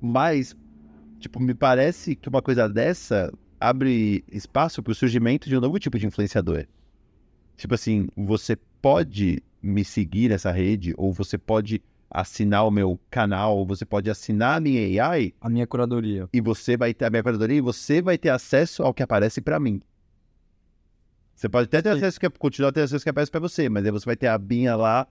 Mas, 0.00 0.54
tipo, 1.18 1.40
me 1.40 1.54
parece 1.54 2.14
que 2.14 2.28
uma 2.28 2.42
coisa 2.42 2.68
dessa 2.68 3.32
abre 3.60 4.24
espaço 4.30 4.82
pro 4.82 4.94
surgimento 4.94 5.48
de 5.48 5.56
um 5.56 5.60
novo 5.60 5.78
tipo 5.78 5.98
de 5.98 6.06
influenciador. 6.06 6.66
Tipo 7.56 7.74
assim, 7.74 8.06
você 8.16 8.56
pode 8.82 9.42
me 9.62 9.84
seguir 9.84 10.28
nessa 10.28 10.50
rede, 10.52 10.94
ou 10.96 11.12
você 11.12 11.36
pode 11.38 11.82
assinar 12.10 12.66
o 12.66 12.70
meu 12.70 13.00
canal, 13.10 13.56
ou 13.56 13.66
você 13.66 13.84
pode 13.84 14.08
assinar 14.10 14.58
a 14.58 14.60
minha 14.60 15.04
AI, 15.04 15.34
A 15.40 15.48
minha 15.48 15.66
curadoria. 15.66 16.28
e 16.32 16.40
você 16.40 16.76
vai 16.76 16.94
ter 16.94 17.04
a 17.06 17.10
minha 17.10 17.22
curadoria 17.22 17.56
e 17.56 17.60
você 17.60 18.00
vai 18.00 18.16
ter 18.16 18.28
acesso 18.28 18.82
ao 18.82 18.94
que 18.94 19.02
aparece 19.02 19.40
pra 19.40 19.58
mim. 19.58 19.80
Você 21.34 21.48
pode 21.48 21.66
até 21.66 21.82
ter 21.82 21.90
Sim. 21.92 21.96
acesso 21.98 22.20
que 22.20 22.30
continuar 22.30 22.72
tendo 22.72 22.84
acesso 22.84 23.02
que 23.04 23.10
aparece 23.10 23.30
pra 23.30 23.40
você, 23.40 23.68
mas 23.68 23.84
aí 23.84 23.90
você 23.90 24.06
vai 24.06 24.16
ter 24.16 24.28
a 24.28 24.38
binha 24.38 24.74
lá, 24.76 25.06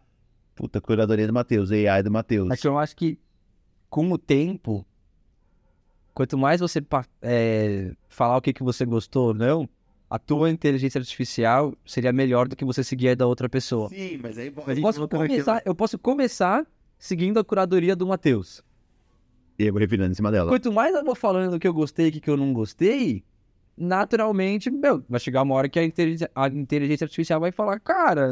puta, 0.56 0.80
curadoria 0.82 1.28
do 1.28 1.34
Matheus, 1.34 1.72
AI 1.72 2.02
do 2.02 2.10
Matheus. 2.12 2.48
Mas 2.48 2.64
eu 2.64 2.78
acho 2.80 2.96
que 2.96 3.20
com 3.90 4.12
o 4.12 4.18
tempo, 4.18 4.86
quanto 6.16 6.38
mais 6.38 6.62
você 6.62 6.82
é, 7.22 7.92
falar 8.08 8.38
o 8.38 8.42
que, 8.42 8.54
que 8.54 8.64
você 8.64 8.86
gostou 8.86 9.28
ou 9.28 9.34
não, 9.34 9.70
a 10.10 10.18
tua 10.18 10.50
inteligência 10.50 10.98
artificial 10.98 11.76
seria 11.86 12.14
melhor 12.14 12.48
do 12.48 12.56
que 12.56 12.64
você 12.64 12.84
seguir 12.84 13.10
a 13.10 13.16
da 13.16 13.28
outra 13.28 13.50
pessoa. 13.50 13.90
Sim, 13.90 14.18
mas 14.24 14.38
aí 14.38 14.48
Eu 14.48 14.82
posso, 14.82 15.08
começar, 15.08 15.62
eu 15.66 15.76
posso 15.76 16.00
começar 16.00 16.66
seguindo 16.98 17.38
a 17.38 17.44
curadoria 17.44 17.96
do 17.96 18.08
Matheus. 18.08 18.64
E 19.60 19.66
eu 19.66 19.74
vou 19.74 19.80
revirando 19.80 20.12
em 20.12 20.16
cima 20.16 20.32
dela. 20.32 20.50
Quanto 20.50 20.72
mais 20.72 20.96
eu 20.96 21.04
vou 21.04 21.16
falando 21.16 21.52
do 21.52 21.60
que 21.60 21.68
eu 21.68 21.74
gostei 21.74 22.08
e 22.08 22.18
o 22.18 22.22
que 22.22 22.30
eu 22.30 22.38
não 22.38 22.54
gostei, 22.54 23.24
naturalmente, 23.78 24.70
meu, 24.72 25.04
vai 25.10 25.20
chegar 25.20 25.42
uma 25.44 25.56
hora 25.56 25.68
que 25.70 25.78
a 25.80 25.84
inteligência, 25.84 26.30
a 26.36 26.48
inteligência 26.48 27.06
artificial 27.06 27.40
vai 27.40 27.52
falar, 27.52 27.80
cara, 27.80 28.32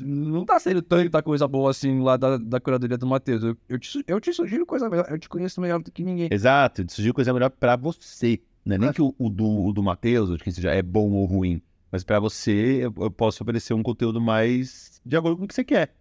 não 0.00 0.44
tá 0.44 0.58
sendo 0.58 0.82
tanta 0.82 1.22
coisa 1.22 1.46
boa 1.46 1.70
assim 1.70 2.00
lá 2.00 2.16
da, 2.16 2.36
da 2.38 2.60
curadoria 2.60 2.98
do 2.98 3.06
Matheus. 3.06 3.42
Eu, 3.42 3.56
eu, 3.68 3.78
te, 3.78 4.04
eu 4.06 4.20
te 4.20 4.32
sugiro 4.32 4.66
coisa 4.66 4.88
melhor, 4.88 5.06
eu 5.10 5.18
te 5.18 5.28
conheço 5.28 5.60
melhor 5.60 5.80
do 5.82 5.90
que 5.90 6.02
ninguém. 6.04 6.28
Exato, 6.30 6.84
surgiu 6.90 7.14
coisa 7.14 7.32
melhor 7.32 7.50
pra 7.50 7.76
você. 7.76 8.40
Não 8.64 8.76
é 8.76 8.78
nem 8.78 8.92
que 8.92 9.02
o, 9.02 9.14
o 9.18 9.28
do, 9.28 9.66
o 9.66 9.72
do 9.72 9.82
Matheus, 9.82 10.30
ou 10.30 10.36
de 10.36 10.44
quem 10.44 10.52
seja, 10.52 10.70
é 10.70 10.82
bom 10.82 11.10
ou 11.12 11.24
ruim. 11.24 11.60
Mas 11.90 12.04
pra 12.04 12.20
você, 12.20 12.84
eu, 12.84 12.94
eu 12.98 13.10
posso 13.10 13.42
oferecer 13.42 13.74
um 13.74 13.82
conteúdo 13.82 14.20
mais 14.20 15.00
de 15.04 15.16
acordo 15.16 15.36
com 15.36 15.44
o 15.44 15.48
que 15.48 15.54
você 15.54 15.64
quer. 15.64 15.94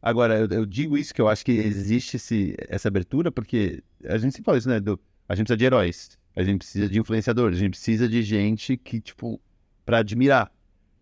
Agora, 0.00 0.38
eu, 0.38 0.46
eu 0.50 0.66
digo 0.66 0.96
isso, 0.96 1.12
que 1.12 1.20
eu 1.20 1.28
acho 1.28 1.44
que 1.44 1.50
existe 1.52 2.16
esse, 2.16 2.54
essa 2.68 2.86
abertura, 2.88 3.32
porque 3.32 3.82
a 4.04 4.16
gente 4.16 4.32
sempre 4.32 4.44
fala 4.44 4.58
isso, 4.58 4.68
né? 4.68 4.78
do- 4.78 5.00
a 5.28 5.34
gente 5.34 5.46
precisa 5.46 5.56
de 5.56 5.64
heróis, 5.64 6.17
a 6.38 6.44
gente 6.44 6.58
precisa 6.58 6.88
de 6.88 7.00
influenciadores, 7.00 7.58
a 7.58 7.60
gente 7.60 7.70
precisa 7.70 8.08
de 8.08 8.22
gente 8.22 8.76
que, 8.76 9.00
tipo, 9.00 9.40
pra 9.84 9.98
admirar. 9.98 10.52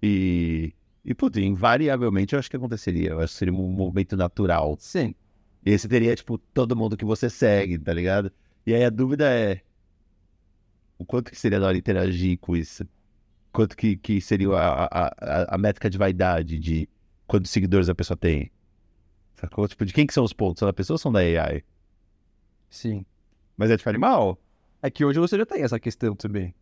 E, 0.02 0.72
e 1.04 1.14
putz, 1.14 1.36
invariavelmente 1.36 2.32
eu 2.32 2.38
acho 2.38 2.48
que 2.48 2.56
aconteceria. 2.56 3.10
Eu 3.10 3.20
acho 3.20 3.34
que 3.34 3.38
seria 3.38 3.52
um 3.52 3.70
movimento 3.70 4.16
natural. 4.16 4.78
Sim. 4.80 5.14
E 5.62 5.78
você 5.78 5.86
teria, 5.86 6.16
tipo, 6.16 6.38
todo 6.38 6.74
mundo 6.74 6.96
que 6.96 7.04
você 7.04 7.28
segue, 7.28 7.78
tá 7.78 7.92
ligado? 7.92 8.32
E 8.64 8.72
aí 8.72 8.82
a 8.82 8.88
dúvida 8.88 9.30
é 9.30 9.60
o 10.96 11.04
quanto 11.04 11.30
que 11.30 11.38
seria 11.38 11.60
da 11.60 11.66
hora 11.66 11.76
interagir 11.76 12.38
com 12.38 12.56
isso? 12.56 12.88
Quanto 13.52 13.76
que, 13.76 13.94
que 13.94 14.22
seria 14.22 14.48
a, 14.54 14.84
a, 14.84 15.06
a, 15.18 15.54
a 15.54 15.58
métrica 15.58 15.90
de 15.90 15.98
vaidade 15.98 16.58
de 16.58 16.88
quantos 17.26 17.50
seguidores 17.50 17.90
a 17.90 17.94
pessoa 17.94 18.16
tem? 18.16 18.50
Sacou? 19.34 19.68
Tipo, 19.68 19.84
de 19.84 19.92
quem 19.92 20.06
que 20.06 20.14
são 20.14 20.24
os 20.24 20.32
pontos? 20.32 20.60
São 20.60 20.66
da 20.66 20.72
pessoa 20.72 20.94
ou 20.94 20.98
são 20.98 21.12
da 21.12 21.18
AI? 21.18 21.62
Sim. 22.70 23.04
Mas 23.54 23.70
é 23.70 23.76
tipo 23.76 23.90
animal? 23.90 24.40
É 24.82 24.90
que 24.90 25.04
hoje 25.04 25.18
você 25.18 25.36
já 25.36 25.46
tem 25.46 25.62
essa 25.62 25.80
questão 25.80 26.14
também. 26.14 26.54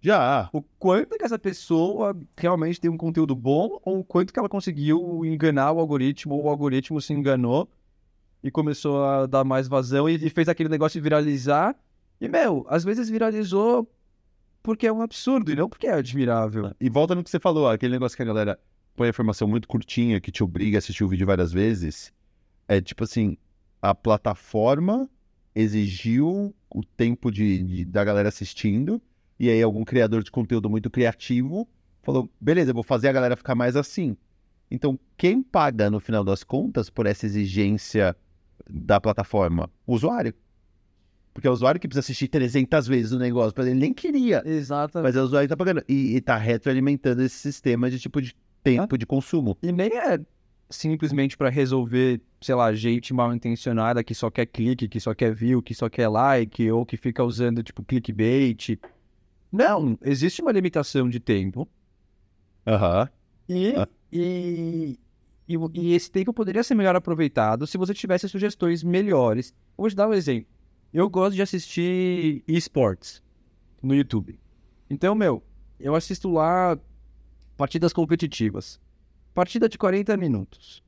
Já. 0.00 0.48
O 0.52 0.62
quanto 0.62 1.16
que 1.16 1.24
essa 1.24 1.38
pessoa 1.38 2.16
realmente 2.36 2.80
tem 2.80 2.90
um 2.90 2.96
conteúdo 2.96 3.34
bom 3.34 3.80
ou 3.84 4.00
o 4.00 4.04
quanto 4.04 4.32
que 4.32 4.38
ela 4.38 4.48
conseguiu 4.48 5.24
enganar 5.24 5.72
o 5.72 5.80
algoritmo 5.80 6.34
ou 6.34 6.44
o 6.44 6.48
algoritmo 6.48 7.00
se 7.00 7.12
enganou 7.12 7.68
e 8.42 8.50
começou 8.50 9.04
a 9.04 9.26
dar 9.26 9.44
mais 9.44 9.66
vazão 9.66 10.08
e, 10.08 10.14
e 10.14 10.30
fez 10.30 10.48
aquele 10.48 10.68
negócio 10.68 11.02
viralizar. 11.02 11.74
E, 12.20 12.28
meu, 12.28 12.64
às 12.68 12.84
vezes 12.84 13.08
viralizou 13.08 13.90
porque 14.62 14.86
é 14.86 14.92
um 14.92 15.02
absurdo 15.02 15.50
e 15.50 15.56
não 15.56 15.68
porque 15.68 15.86
é 15.86 15.94
admirável. 15.94 16.72
E 16.80 16.88
volta 16.88 17.14
no 17.14 17.24
que 17.24 17.30
você 17.30 17.40
falou, 17.40 17.68
aquele 17.68 17.92
negócio 17.92 18.16
que 18.16 18.22
a 18.22 18.26
galera 18.26 18.58
põe 18.94 19.06
a 19.06 19.10
informação 19.10 19.48
muito 19.48 19.66
curtinha, 19.66 20.20
que 20.20 20.30
te 20.30 20.42
obriga 20.42 20.76
a 20.76 20.80
assistir 20.80 21.04
o 21.04 21.08
vídeo 21.08 21.26
várias 21.26 21.52
vezes. 21.52 22.12
É 22.68 22.80
tipo 22.80 23.04
assim, 23.04 23.36
a 23.80 23.94
plataforma 23.94 25.08
exigiu 25.54 26.54
o 26.70 26.84
tempo 26.84 27.30
de, 27.30 27.62
de- 27.62 27.84
da 27.84 28.04
galera 28.04 28.28
assistindo, 28.28 29.00
e 29.38 29.48
aí 29.50 29.62
algum 29.62 29.84
criador 29.84 30.22
de 30.22 30.30
conteúdo 30.30 30.68
muito 30.68 30.90
criativo 30.90 31.68
falou, 32.02 32.28
beleza, 32.40 32.70
eu 32.70 32.74
vou 32.74 32.82
fazer 32.82 33.08
a 33.08 33.12
galera 33.12 33.36
ficar 33.36 33.54
mais 33.54 33.76
assim. 33.76 34.16
Então, 34.70 34.98
quem 35.16 35.42
paga 35.42 35.90
no 35.90 36.00
final 36.00 36.22
das 36.24 36.42
contas 36.44 36.90
por 36.90 37.06
essa 37.06 37.24
exigência 37.26 38.16
da 38.68 39.00
plataforma? 39.00 39.70
O 39.86 39.94
usuário. 39.94 40.34
Porque 41.32 41.46
é 41.46 41.50
o 41.50 41.54
usuário 41.54 41.80
que 41.80 41.86
precisa 41.86 42.00
assistir 42.00 42.28
300 42.28 42.86
vezes 42.86 43.12
o 43.12 43.18
negócio, 43.18 43.54
mas 43.56 43.66
ele 43.66 43.78
nem 43.78 43.94
queria. 43.94 44.42
Exatamente. 44.44 45.04
Mas 45.08 45.16
é 45.16 45.20
o 45.20 45.24
usuário 45.24 45.46
que 45.48 45.52
tá 45.52 45.56
pagando. 45.56 45.82
E, 45.88 46.16
e 46.16 46.20
tá 46.20 46.36
retroalimentando 46.36 47.22
esse 47.22 47.36
sistema 47.36 47.88
de 47.90 47.98
tipo 47.98 48.20
de 48.20 48.34
tempo 48.62 48.98
de 48.98 49.06
consumo. 49.06 49.56
E 49.62 49.70
nem 49.70 49.88
é 49.96 50.18
simplesmente 50.70 51.36
pra 51.36 51.48
resolver, 51.48 52.20
sei 52.40 52.54
lá, 52.54 52.72
gente 52.74 53.12
mal 53.14 53.34
intencionada 53.34 54.04
que 54.04 54.14
só 54.14 54.30
quer 54.30 54.46
clique, 54.46 54.88
que 54.88 55.00
só 55.00 55.14
quer 55.14 55.34
view, 55.34 55.62
que 55.62 55.74
só 55.74 55.88
quer 55.88 56.08
like, 56.08 56.70
ou 56.70 56.84
que 56.84 56.96
fica 56.96 57.24
usando, 57.24 57.62
tipo, 57.62 57.82
clickbait. 57.82 58.78
Não, 59.50 59.98
existe 60.02 60.42
uma 60.42 60.52
limitação 60.52 61.08
de 61.08 61.18
tempo. 61.20 61.66
Aham. 62.66 63.08
E, 63.48 63.74
Ah. 63.74 63.88
e, 64.12 64.98
e, 65.48 65.56
e 65.74 65.94
esse 65.94 66.10
tempo 66.10 66.34
poderia 66.34 66.62
ser 66.62 66.74
melhor 66.74 66.94
aproveitado 66.94 67.66
se 67.66 67.78
você 67.78 67.94
tivesse 67.94 68.28
sugestões 68.28 68.82
melhores. 68.82 69.50
Eu 69.76 69.82
vou 69.82 69.88
te 69.88 69.96
dar 69.96 70.08
um 70.08 70.12
exemplo. 70.12 70.50
Eu 70.92 71.08
gosto 71.08 71.34
de 71.34 71.42
assistir 71.42 72.42
esportes 72.46 73.22
no 73.82 73.94
YouTube. 73.94 74.38
Então, 74.90 75.14
meu, 75.14 75.42
eu 75.80 75.94
assisto 75.94 76.30
lá 76.30 76.78
partidas 77.56 77.92
competitivas. 77.92 78.80
Partida 79.38 79.68
de 79.68 79.78
40 79.78 80.16
minutos. 80.16 80.82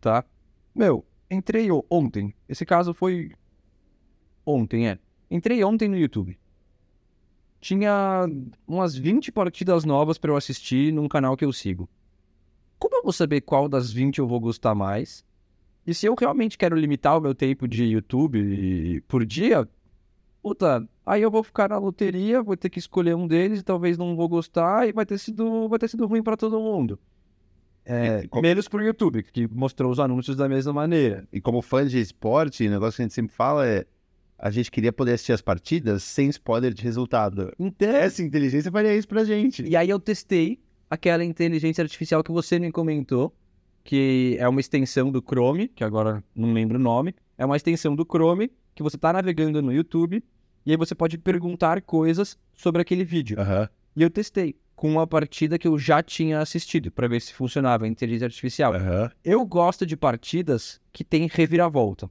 Tá? 0.00 0.24
Meu, 0.72 1.04
entrei 1.28 1.66
ontem. 1.90 2.32
Esse 2.48 2.64
caso 2.64 2.94
foi 2.94 3.32
ontem, 4.46 4.88
é. 4.88 5.00
Entrei 5.28 5.64
ontem 5.64 5.88
no 5.88 5.98
YouTube. 5.98 6.38
Tinha 7.60 8.24
umas 8.68 8.94
20 8.96 9.32
partidas 9.32 9.84
novas 9.84 10.16
pra 10.16 10.30
eu 10.30 10.36
assistir 10.36 10.92
num 10.92 11.08
canal 11.08 11.36
que 11.36 11.44
eu 11.44 11.52
sigo. 11.52 11.88
Como 12.78 12.94
eu 12.94 13.02
vou 13.02 13.12
saber 13.12 13.40
qual 13.40 13.68
das 13.68 13.92
20 13.92 14.18
eu 14.20 14.28
vou 14.28 14.38
gostar 14.38 14.76
mais? 14.76 15.24
E 15.84 15.92
se 15.92 16.06
eu 16.06 16.14
realmente 16.14 16.56
quero 16.56 16.76
limitar 16.76 17.18
o 17.18 17.20
meu 17.20 17.34
tempo 17.34 17.66
de 17.66 17.82
YouTube 17.82 19.00
por 19.08 19.26
dia, 19.26 19.68
puta, 20.40 20.88
aí 21.04 21.20
eu 21.20 21.32
vou 21.32 21.42
ficar 21.42 21.70
na 21.70 21.78
loteria, 21.78 22.44
vou 22.44 22.56
ter 22.56 22.70
que 22.70 22.78
escolher 22.78 23.16
um 23.16 23.26
deles 23.26 23.58
e 23.58 23.64
talvez 23.64 23.98
não 23.98 24.14
vou 24.14 24.28
gostar 24.28 24.88
e 24.88 24.92
vai 24.92 25.04
ter 25.04 25.18
sido, 25.18 25.68
vai 25.68 25.80
ter 25.80 25.88
sido 25.88 26.06
ruim 26.06 26.22
pra 26.22 26.36
todo 26.36 26.60
mundo. 26.60 26.96
É, 27.84 28.22
E 28.24 28.28
qual- 28.28 28.42
menos 28.42 28.68
pro 28.68 28.82
YouTube, 28.84 29.22
que 29.24 29.46
mostrou 29.48 29.90
os 29.90 29.98
anúncios 29.98 30.36
da 30.36 30.48
mesma 30.48 30.72
maneira. 30.72 31.26
E 31.32 31.40
como 31.40 31.60
fã 31.62 31.86
de 31.86 31.98
esporte, 32.00 32.66
o 32.66 32.70
negócio 32.70 32.96
que 32.96 33.02
a 33.02 33.04
gente 33.04 33.14
sempre 33.14 33.34
fala 33.34 33.66
é 33.66 33.84
a 34.38 34.50
gente 34.50 34.70
queria 34.70 34.92
poder 34.92 35.12
assistir 35.12 35.32
as 35.32 35.40
partidas 35.40 36.02
sem 36.02 36.28
spoiler 36.28 36.72
de 36.74 36.82
resultado. 36.82 37.52
Então, 37.58 37.88
Essa 37.88 38.22
inteligência 38.22 38.70
faria 38.72 38.94
isso 38.96 39.06
pra 39.06 39.24
gente. 39.24 39.62
E 39.64 39.76
aí 39.76 39.88
eu 39.88 40.00
testei 40.00 40.58
aquela 40.90 41.24
inteligência 41.24 41.80
artificial 41.82 42.24
que 42.24 42.32
você 42.32 42.58
me 42.58 42.70
comentou, 42.72 43.32
que 43.84 44.36
é 44.40 44.48
uma 44.48 44.60
extensão 44.60 45.10
do 45.12 45.20
Chrome, 45.22 45.68
que 45.68 45.82
agora 45.84 46.22
não 46.34 46.52
lembro 46.52 46.76
o 46.78 46.82
nome, 46.82 47.14
é 47.38 47.44
uma 47.46 47.56
extensão 47.56 47.94
do 47.96 48.04
Chrome 48.04 48.50
que 48.74 48.82
você 48.82 48.96
está 48.96 49.12
navegando 49.12 49.60
no 49.62 49.72
YouTube 49.72 50.22
e 50.66 50.70
aí 50.70 50.76
você 50.76 50.94
pode 50.94 51.18
perguntar 51.18 51.80
coisas 51.82 52.36
sobre 52.54 52.82
aquele 52.82 53.04
vídeo. 53.04 53.40
Aham. 53.40 53.68
E 53.96 54.02
eu 54.02 54.10
testei 54.10 54.56
com 54.82 54.90
uma 54.90 55.06
partida 55.06 55.60
que 55.60 55.68
eu 55.68 55.78
já 55.78 56.02
tinha 56.02 56.40
assistido 56.40 56.90
para 56.90 57.06
ver 57.06 57.20
se 57.20 57.32
funcionava 57.32 57.84
a 57.84 57.88
inteligência 57.88 58.26
artificial. 58.26 58.74
Aham. 58.74 59.12
Eu 59.24 59.46
gosto 59.46 59.86
de 59.86 59.96
partidas 59.96 60.80
que 60.92 61.04
tem 61.04 61.28
reviravolta. 61.32 62.10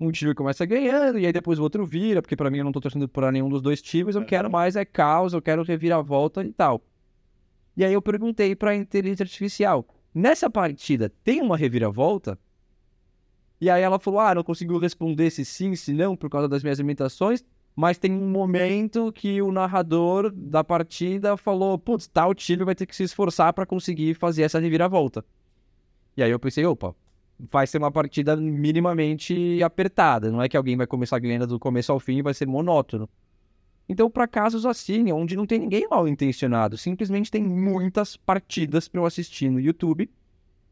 Um 0.00 0.10
time 0.10 0.34
começa 0.34 0.64
ganhando 0.64 1.18
e 1.18 1.26
aí 1.26 1.32
depois 1.34 1.58
o 1.58 1.62
outro 1.62 1.84
vira, 1.84 2.22
porque 2.22 2.34
pra 2.34 2.50
mim 2.50 2.56
eu 2.56 2.64
não 2.64 2.72
tô 2.72 2.80
torcendo 2.80 3.06
por 3.06 3.30
nenhum 3.30 3.50
dos 3.50 3.60
dois 3.60 3.82
times, 3.82 4.16
eu 4.16 4.24
quero 4.24 4.50
mais 4.50 4.74
é 4.74 4.86
caos, 4.86 5.34
eu 5.34 5.42
quero 5.42 5.62
reviravolta 5.62 6.42
e 6.42 6.50
tal. 6.50 6.82
E 7.76 7.84
aí 7.84 7.92
eu 7.92 8.00
perguntei 8.00 8.56
pra 8.56 8.74
inteligência 8.74 9.24
artificial, 9.24 9.86
nessa 10.14 10.48
partida 10.48 11.12
tem 11.22 11.42
uma 11.42 11.58
reviravolta? 11.58 12.38
E 13.60 13.68
aí 13.68 13.82
ela 13.82 13.98
falou, 13.98 14.20
ah, 14.20 14.34
não 14.34 14.42
conseguiu 14.42 14.78
responder 14.78 15.28
se 15.28 15.44
sim, 15.44 15.76
se 15.76 15.92
não, 15.92 16.16
por 16.16 16.30
causa 16.30 16.48
das 16.48 16.62
minhas 16.62 16.78
limitações, 16.78 17.44
mas 17.74 17.98
tem 17.98 18.12
um 18.12 18.28
momento 18.28 19.12
que 19.12 19.40
o 19.40 19.50
narrador 19.50 20.30
da 20.30 20.62
partida 20.62 21.36
falou, 21.36 21.78
putz, 21.78 22.06
tal 22.06 22.34
time 22.34 22.64
vai 22.64 22.74
ter 22.74 22.86
que 22.86 22.94
se 22.94 23.02
esforçar 23.02 23.52
pra 23.52 23.66
conseguir 23.66 24.14
fazer 24.14 24.42
essa 24.42 24.58
reviravolta. 24.58 25.24
E 26.16 26.22
aí 26.22 26.30
eu 26.30 26.38
pensei, 26.38 26.66
opa, 26.66 26.94
vai 27.50 27.66
ser 27.66 27.78
uma 27.78 27.90
partida 27.90 28.36
minimamente 28.36 29.62
apertada. 29.62 30.30
Não 30.30 30.42
é 30.42 30.48
que 30.48 30.56
alguém 30.56 30.76
vai 30.76 30.86
começar 30.86 31.18
ganhando 31.18 31.46
do 31.46 31.58
começo 31.58 31.90
ao 31.90 31.98
fim 31.98 32.18
e 32.18 32.22
vai 32.22 32.34
ser 32.34 32.46
monótono. 32.46 33.08
Então, 33.88 34.10
para 34.10 34.28
casos 34.28 34.64
assim, 34.64 35.10
onde 35.10 35.34
não 35.34 35.46
tem 35.46 35.58
ninguém 35.58 35.88
mal 35.88 36.06
intencionado, 36.06 36.78
simplesmente 36.78 37.30
tem 37.30 37.42
muitas 37.42 38.16
partidas 38.16 38.86
para 38.86 39.00
eu 39.00 39.06
assistir 39.06 39.50
no 39.50 39.58
YouTube 39.58 40.08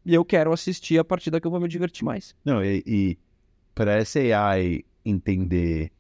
e 0.04 0.14
eu 0.14 0.24
quero 0.24 0.52
assistir 0.52 0.98
a 0.98 1.04
partida 1.04 1.40
que 1.40 1.46
eu 1.46 1.50
vou 1.50 1.60
me 1.60 1.68
divertir 1.68 2.04
mais. 2.04 2.36
Não, 2.44 2.64
e, 2.64 2.82
e 2.86 3.18
para 3.74 3.94
essa 3.94 4.20
AI 4.20 4.84
entender 5.04 5.90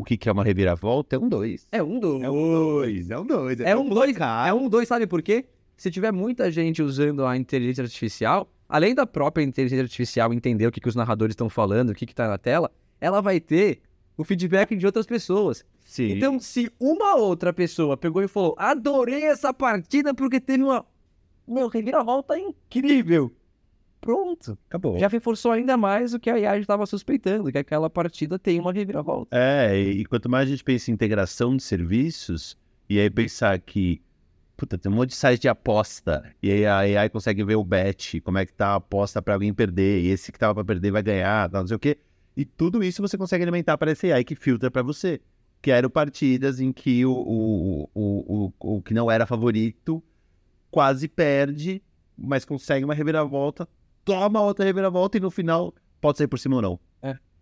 o 0.00 0.04
que, 0.04 0.16
que 0.16 0.28
é 0.30 0.32
uma 0.32 0.42
reviravolta, 0.42 1.16
é 1.16 1.18
um 1.18 1.28
dois. 1.28 1.66
É 1.70 1.82
um 1.82 2.00
dois. 2.00 2.22
É 2.22 2.30
um 2.30 2.52
dois, 2.52 3.10
é 3.10 3.18
um 3.18 3.26
dois. 3.26 3.60
É 3.60 3.76
um 3.76 3.88
dois. 3.88 4.16
É 4.18 4.54
um 4.54 4.68
dois, 4.68 4.88
sabe 4.88 5.06
por 5.06 5.20
quê? 5.20 5.44
Se 5.76 5.90
tiver 5.90 6.10
muita 6.10 6.50
gente 6.50 6.82
usando 6.82 7.26
a 7.26 7.36
inteligência 7.36 7.84
artificial, 7.84 8.50
além 8.66 8.94
da 8.94 9.06
própria 9.06 9.42
inteligência 9.44 9.82
artificial 9.82 10.32
entender 10.32 10.66
o 10.66 10.72
que, 10.72 10.80
que 10.80 10.88
os 10.88 10.96
narradores 10.96 11.34
estão 11.34 11.50
falando, 11.50 11.90
o 11.90 11.94
que, 11.94 12.06
que 12.06 12.14
tá 12.14 12.26
na 12.26 12.38
tela, 12.38 12.70
ela 12.98 13.20
vai 13.20 13.40
ter 13.40 13.82
o 14.16 14.24
feedback 14.24 14.74
de 14.74 14.86
outras 14.86 15.06
pessoas. 15.06 15.64
Sim. 15.84 16.12
Então, 16.12 16.40
se 16.40 16.70
uma 16.80 17.16
outra 17.16 17.52
pessoa 17.52 17.94
pegou 17.94 18.22
e 18.22 18.28
falou, 18.28 18.54
adorei 18.58 19.24
essa 19.24 19.52
partida 19.52 20.14
porque 20.14 20.40
teve 20.40 20.62
uma. 20.64 20.86
Meu, 21.46 21.68
reviravolta 21.68 22.38
incrível. 22.38 23.30
Pronto. 24.00 24.58
acabou. 24.68 24.98
Já 24.98 25.08
reforçou 25.08 25.52
ainda 25.52 25.76
mais 25.76 26.14
o 26.14 26.18
que 26.18 26.30
a 26.30 26.38
IA 26.38 26.58
estava 26.58 26.86
suspeitando, 26.86 27.52
que 27.52 27.58
aquela 27.58 27.90
partida 27.90 28.38
tem 28.38 28.58
uma 28.58 28.72
reviravolta. 28.72 29.36
É, 29.36 29.78
e, 29.78 30.04
quanto 30.06 30.28
mais 30.28 30.48
a 30.48 30.50
gente 30.50 30.64
pensa 30.64 30.90
em 30.90 30.94
integração 30.94 31.56
de 31.56 31.62
serviços, 31.62 32.56
e 32.88 32.98
aí 32.98 33.10
pensar 33.10 33.58
que, 33.58 34.00
puta, 34.56 34.78
tem 34.78 34.90
um 34.90 34.94
monte 34.94 35.10
de 35.10 35.16
site 35.16 35.42
de 35.42 35.48
aposta, 35.48 36.24
e 36.42 36.50
aí 36.50 36.66
a 36.66 36.78
AI 36.78 37.10
consegue 37.10 37.44
ver 37.44 37.56
o 37.56 37.64
bet, 37.64 38.20
como 38.22 38.38
é 38.38 38.46
que 38.46 38.52
tá 38.52 38.68
a 38.68 38.76
aposta 38.76 39.20
pra 39.20 39.34
alguém 39.34 39.52
perder, 39.52 40.02
e 40.02 40.08
esse 40.08 40.32
que 40.32 40.38
tava 40.38 40.54
pra 40.54 40.64
perder 40.64 40.90
vai 40.90 41.02
ganhar, 41.02 41.50
não 41.50 41.66
sei 41.66 41.76
o 41.76 41.80
quê. 41.80 41.98
E 42.36 42.44
tudo 42.44 42.82
isso 42.82 43.02
você 43.02 43.18
consegue 43.18 43.42
alimentar 43.42 43.76
para 43.76 43.90
essa 43.90 44.06
AI 44.06 44.24
que 44.24 44.34
filtra 44.34 44.70
pra 44.70 44.82
você. 44.82 45.20
Quero 45.60 45.90
partidas 45.90 46.58
em 46.58 46.72
que 46.72 47.04
o, 47.04 47.12
o, 47.12 47.90
o, 47.94 48.52
o, 48.58 48.76
o 48.76 48.82
que 48.82 48.94
não 48.94 49.10
era 49.10 49.26
favorito 49.26 50.02
quase 50.70 51.06
perde, 51.06 51.82
mas 52.16 52.44
consegue 52.44 52.84
uma 52.84 52.94
reviravolta, 52.94 53.68
toma 54.04 54.40
outra 54.40 54.64
reviravolta 54.64 55.16
e 55.18 55.20
no 55.20 55.30
final 55.30 55.74
pode 56.00 56.18
sair 56.18 56.26
por 56.28 56.38
cima 56.38 56.56
ou 56.56 56.62
não. 56.62 56.80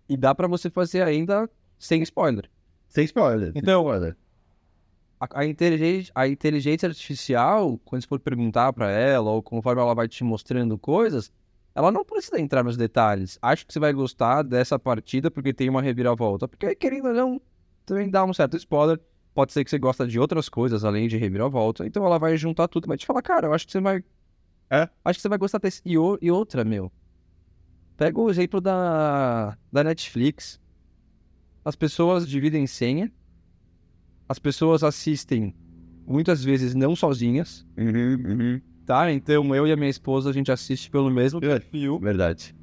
E 0.09 0.17
dá 0.17 0.35
pra 0.35 0.49
você 0.49 0.71
fazer 0.71 1.03
ainda 1.03 1.49
sem 1.79 2.03
spoiler. 2.03 2.51
Sem 2.89 3.05
spoiler. 3.05 3.53
sem 3.53 3.61
Então, 3.61 3.83
spoiler. 3.83 4.17
a, 5.21 5.41
a, 5.41 5.45
inteligência, 5.45 6.13
a 6.15 6.27
inteligência 6.27 6.89
artificial, 6.89 7.79
quando 7.85 8.03
você 8.03 8.09
for 8.09 8.19
perguntar 8.19 8.73
para 8.73 8.91
ela, 8.91 9.31
ou 9.31 9.43
conforme 9.43 9.83
ela 9.83 9.95
vai 9.95 10.09
te 10.09 10.25
mostrando 10.25 10.79
coisas, 10.79 11.31
ela 11.75 11.93
não 11.93 12.05
precisa 12.05 12.41
entrar 12.41 12.65
nos 12.65 12.77
detalhes. 12.77 13.39
Acho 13.43 13.67
que 13.67 13.73
você 13.73 13.79
vai 13.79 13.93
gostar 13.93 14.43
dessa 14.43 14.79
partida 14.79 15.31
porque 15.31 15.53
tem 15.53 15.69
uma 15.69 15.83
reviravolta. 15.83 16.49
Porque, 16.49 16.75
querendo 16.75 17.09
ou 17.09 17.15
não, 17.15 17.41
também 17.85 18.09
dá 18.09 18.25
um 18.25 18.33
certo 18.33 18.57
spoiler. 18.57 18.99
Pode 19.35 19.53
ser 19.53 19.63
que 19.63 19.71
você 19.71 19.79
gosta 19.79 20.07
de 20.07 20.19
outras 20.19 20.49
coisas 20.49 20.85
além 20.85 21.07
de 21.07 21.17
reviravolta. 21.17 21.87
Então 21.87 22.05
ela 22.05 22.19
vai 22.19 22.37
juntar 22.37 22.67
tudo, 22.67 22.89
vai 22.89 22.97
te 22.97 23.07
falar, 23.07 23.23
cara, 23.23 23.47
eu 23.47 23.53
acho 23.53 23.67
que 23.67 23.73
você 23.73 23.81
vai. 23.81 24.03
É? 24.71 24.89
Acho 25.05 25.19
que 25.19 25.23
você 25.23 25.29
vai 25.29 25.39
gostar 25.39 25.59
desse. 25.59 25.81
E, 25.85 25.97
o... 25.97 26.19
e 26.21 26.31
outra, 26.31 26.65
meu. 26.65 26.93
Pega 27.97 28.21
o 28.21 28.31
exemplo 28.31 28.61
da, 28.61 29.57
da 29.73 29.83
Netflix. 29.83 30.61
As 31.65 31.75
pessoas 31.75 32.29
dividem 32.29 32.67
senha. 32.67 33.11
As 34.29 34.39
pessoas 34.39 34.85
assistem 34.85 35.55
muitas 36.07 36.45
vezes 36.45 36.75
não 36.75 36.95
sozinhas. 36.95 37.67
Uhum, 37.77 38.23
uhum. 38.27 38.61
Tá? 38.87 39.11
Então 39.13 39.55
eu 39.55 39.67
e 39.67 39.73
a 39.73 39.77
minha 39.77 39.91
esposa 39.91 40.31
a 40.31 40.33
gente 40.33 40.53
assiste 40.53 40.91
pelo 40.91 41.11
mesmo 41.11 41.41
perfil. 41.41 41.99
Verdade. 41.99 42.55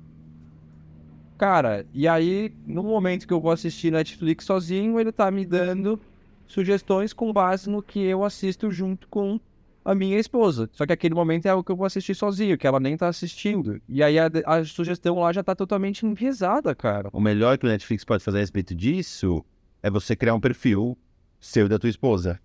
Cara, 1.38 1.86
e 1.94 2.08
aí, 2.08 2.54
no 2.66 2.82
momento 2.82 3.28
que 3.28 3.34
eu 3.34 3.42
vou 3.42 3.52
assistir 3.52 3.92
Netflix 3.92 4.46
sozinho, 4.46 4.98
ele 5.00 5.12
tá 5.12 5.30
me 5.30 5.46
dando 5.46 6.00
sugestões 6.48 7.12
com 7.12 7.34
base 7.34 7.70
no 7.70 7.84
que 7.84 8.00
eu 8.00 8.24
assisto 8.24 8.72
junto 8.72 9.08
com 9.10 9.40
a 9.86 9.94
minha 9.96 10.18
esposa. 10.20 10.68
Só 10.74 10.86
que 10.86 10.92
aquele 10.92 11.14
momento 11.14 11.46
é 11.46 11.54
o 11.54 11.64
que 11.64 11.72
eu 11.72 11.76
vou 11.76 11.86
assistir 11.86 12.16
sozinho, 12.16 12.58
que 12.58 12.66
ela 12.66 12.80
nem 12.80 12.98
tá 12.98 13.08
assistindo. 13.08 13.80
E 13.88 14.02
aí 14.04 14.18
a, 14.20 14.30
a 14.46 14.66
sugestão 14.66 15.20
lá 15.20 15.32
já 15.32 15.44
tá 15.44 15.56
totalmente 15.56 16.06
enviesada, 16.06 16.74
cara. 16.76 17.10
O 17.14 17.22
melhor 17.22 17.58
que 17.58 17.66
o 17.66 17.70
Netflix 17.70 18.04
pode 18.04 18.24
fazer 18.24 18.38
a 18.40 18.42
respeito 18.42 18.74
disso 18.76 19.46
é 19.84 19.90
você 19.90 20.16
criar 20.16 20.34
um 20.34 20.40
perfil 20.40 20.98
seu 21.40 21.68
e 21.68 21.70
da 21.70 21.78
tua 21.78 21.90
esposa. 21.90 22.40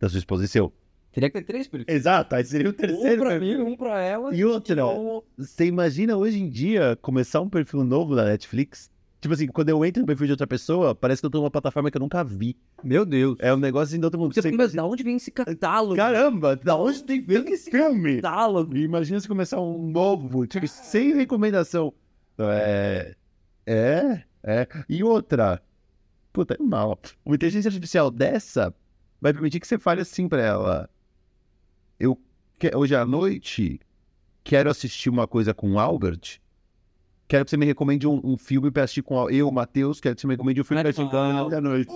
Da 0.00 0.08
sua 0.08 0.18
esposa 0.18 0.44
e 0.44 0.48
seu. 0.48 0.72
Teria 1.12 1.30
que 1.30 1.38
ter 1.38 1.44
três 1.44 1.66
perfis. 1.68 1.94
Exato, 1.94 2.34
aí 2.34 2.44
seria 2.44 2.68
o 2.68 2.72
terceiro. 2.72 3.22
Um 3.22 3.24
pra 3.26 3.38
perfil. 3.38 3.64
mim, 3.64 3.72
um 3.72 3.76
pra 3.76 4.00
ela. 4.02 4.34
E 4.34 4.44
outra, 4.44 4.86
um- 4.86 5.22
você 5.36 5.66
imagina 5.66 6.16
hoje 6.16 6.38
em 6.42 6.48
dia 6.48 6.98
começar 7.00 7.40
um 7.40 7.48
perfil 7.48 7.84
novo 7.84 8.14
da 8.14 8.24
Netflix? 8.24 8.90
Tipo 9.26 9.34
assim, 9.34 9.48
quando 9.48 9.68
eu 9.70 9.84
entro 9.84 10.02
no 10.02 10.06
perfil 10.06 10.26
de 10.26 10.32
outra 10.34 10.46
pessoa, 10.46 10.94
parece 10.94 11.20
que 11.20 11.26
eu 11.26 11.30
tô 11.30 11.38
numa 11.38 11.50
plataforma 11.50 11.90
que 11.90 11.96
eu 11.96 12.00
nunca 12.00 12.22
vi. 12.22 12.56
Meu 12.84 13.04
Deus. 13.04 13.36
É 13.40 13.52
um 13.52 13.56
negócio 13.56 13.86
assim 13.92 13.98
de 13.98 14.04
outro 14.04 14.20
mundo. 14.20 14.32
Você 14.32 14.52
mas 14.52 14.72
da 14.72 14.84
onde 14.84 15.02
vem 15.02 15.16
esse 15.16 15.32
catálogo? 15.32 15.96
Caramba, 15.96 16.54
da 16.54 16.76
onde 16.76 17.02
tem 17.02 17.20
Vem 17.22 17.44
esse 17.52 17.68
filme? 17.68 18.20
catálogo. 18.22 18.76
Imagina 18.76 19.18
se 19.18 19.26
começar 19.26 19.60
um 19.60 19.90
novo, 19.90 20.46
tipo, 20.46 20.68
sem 20.68 21.12
recomendação. 21.12 21.92
É. 22.38 23.16
É, 23.66 24.22
é. 24.44 24.68
E 24.88 25.02
outra. 25.02 25.60
Puta, 26.32 26.54
é 26.54 26.62
mal. 26.62 26.96
Uma 27.24 27.34
inteligência 27.34 27.68
artificial 27.68 28.12
dessa 28.12 28.72
vai 29.20 29.32
permitir 29.32 29.58
que 29.58 29.66
você 29.66 29.76
fale 29.76 30.02
assim 30.02 30.28
pra 30.28 30.40
ela. 30.40 30.88
Eu, 31.98 32.16
hoje 32.76 32.94
à 32.94 33.04
noite, 33.04 33.80
quero 34.44 34.70
assistir 34.70 35.10
uma 35.10 35.26
coisa 35.26 35.52
com 35.52 35.72
o 35.72 35.80
Albert. 35.80 36.38
Quero 37.28 37.44
que 37.44 37.50
você 37.50 37.56
me 37.56 37.66
recomende 37.66 38.06
um, 38.06 38.20
um 38.22 38.36
filme 38.38 38.70
pra 38.70 38.84
assistir 38.84 39.02
com 39.02 39.26
a- 39.26 39.32
eu, 39.32 39.50
Matheus. 39.50 40.00
Quero 40.00 40.14
que 40.14 40.20
você 40.20 40.26
me 40.26 40.34
recomende 40.34 40.60
um 40.60 40.64
filme 40.64 40.82
pra 40.82 40.90
assistir 40.90 41.04
Legal. 41.12 41.46
hoje 41.46 41.56
à 41.56 41.60
noite. 41.60 41.92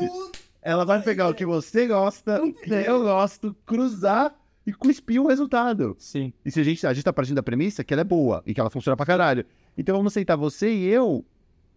Ela 0.63 0.85
vai 0.85 1.01
pegar 1.03 1.29
o 1.29 1.35
que 1.35 1.47
você 1.47 1.87
gosta, 1.87 2.43
o 2.43 2.53
que 2.53 2.71
eu 2.73 3.03
gosto, 3.03 3.57
cruzar 3.65 4.35
e 4.67 4.73
cuspir 4.73 5.21
o 5.23 5.27
resultado. 5.29 5.97
Sim. 5.99 6.33
E 6.45 6.51
se 6.51 6.61
a 6.61 6.65
gente, 6.65 6.87
a 6.87 6.93
gente 6.93 7.05
tá 7.05 7.13
partindo 7.13 7.37
da 7.37 7.43
premissa 7.43 7.83
que 7.83 7.95
ela 7.95 8.01
é 8.03 8.05
boa 8.05 8.43
e 8.45 8.53
que 8.53 8.61
ela 8.61 8.69
funciona 8.71 8.97
pra 8.97 9.07
caralho. 9.07 9.47
Então 9.79 9.97
vamos 9.97 10.13
sentar 10.13 10.37
você 10.37 10.71
e 10.73 10.87
eu 10.87 11.25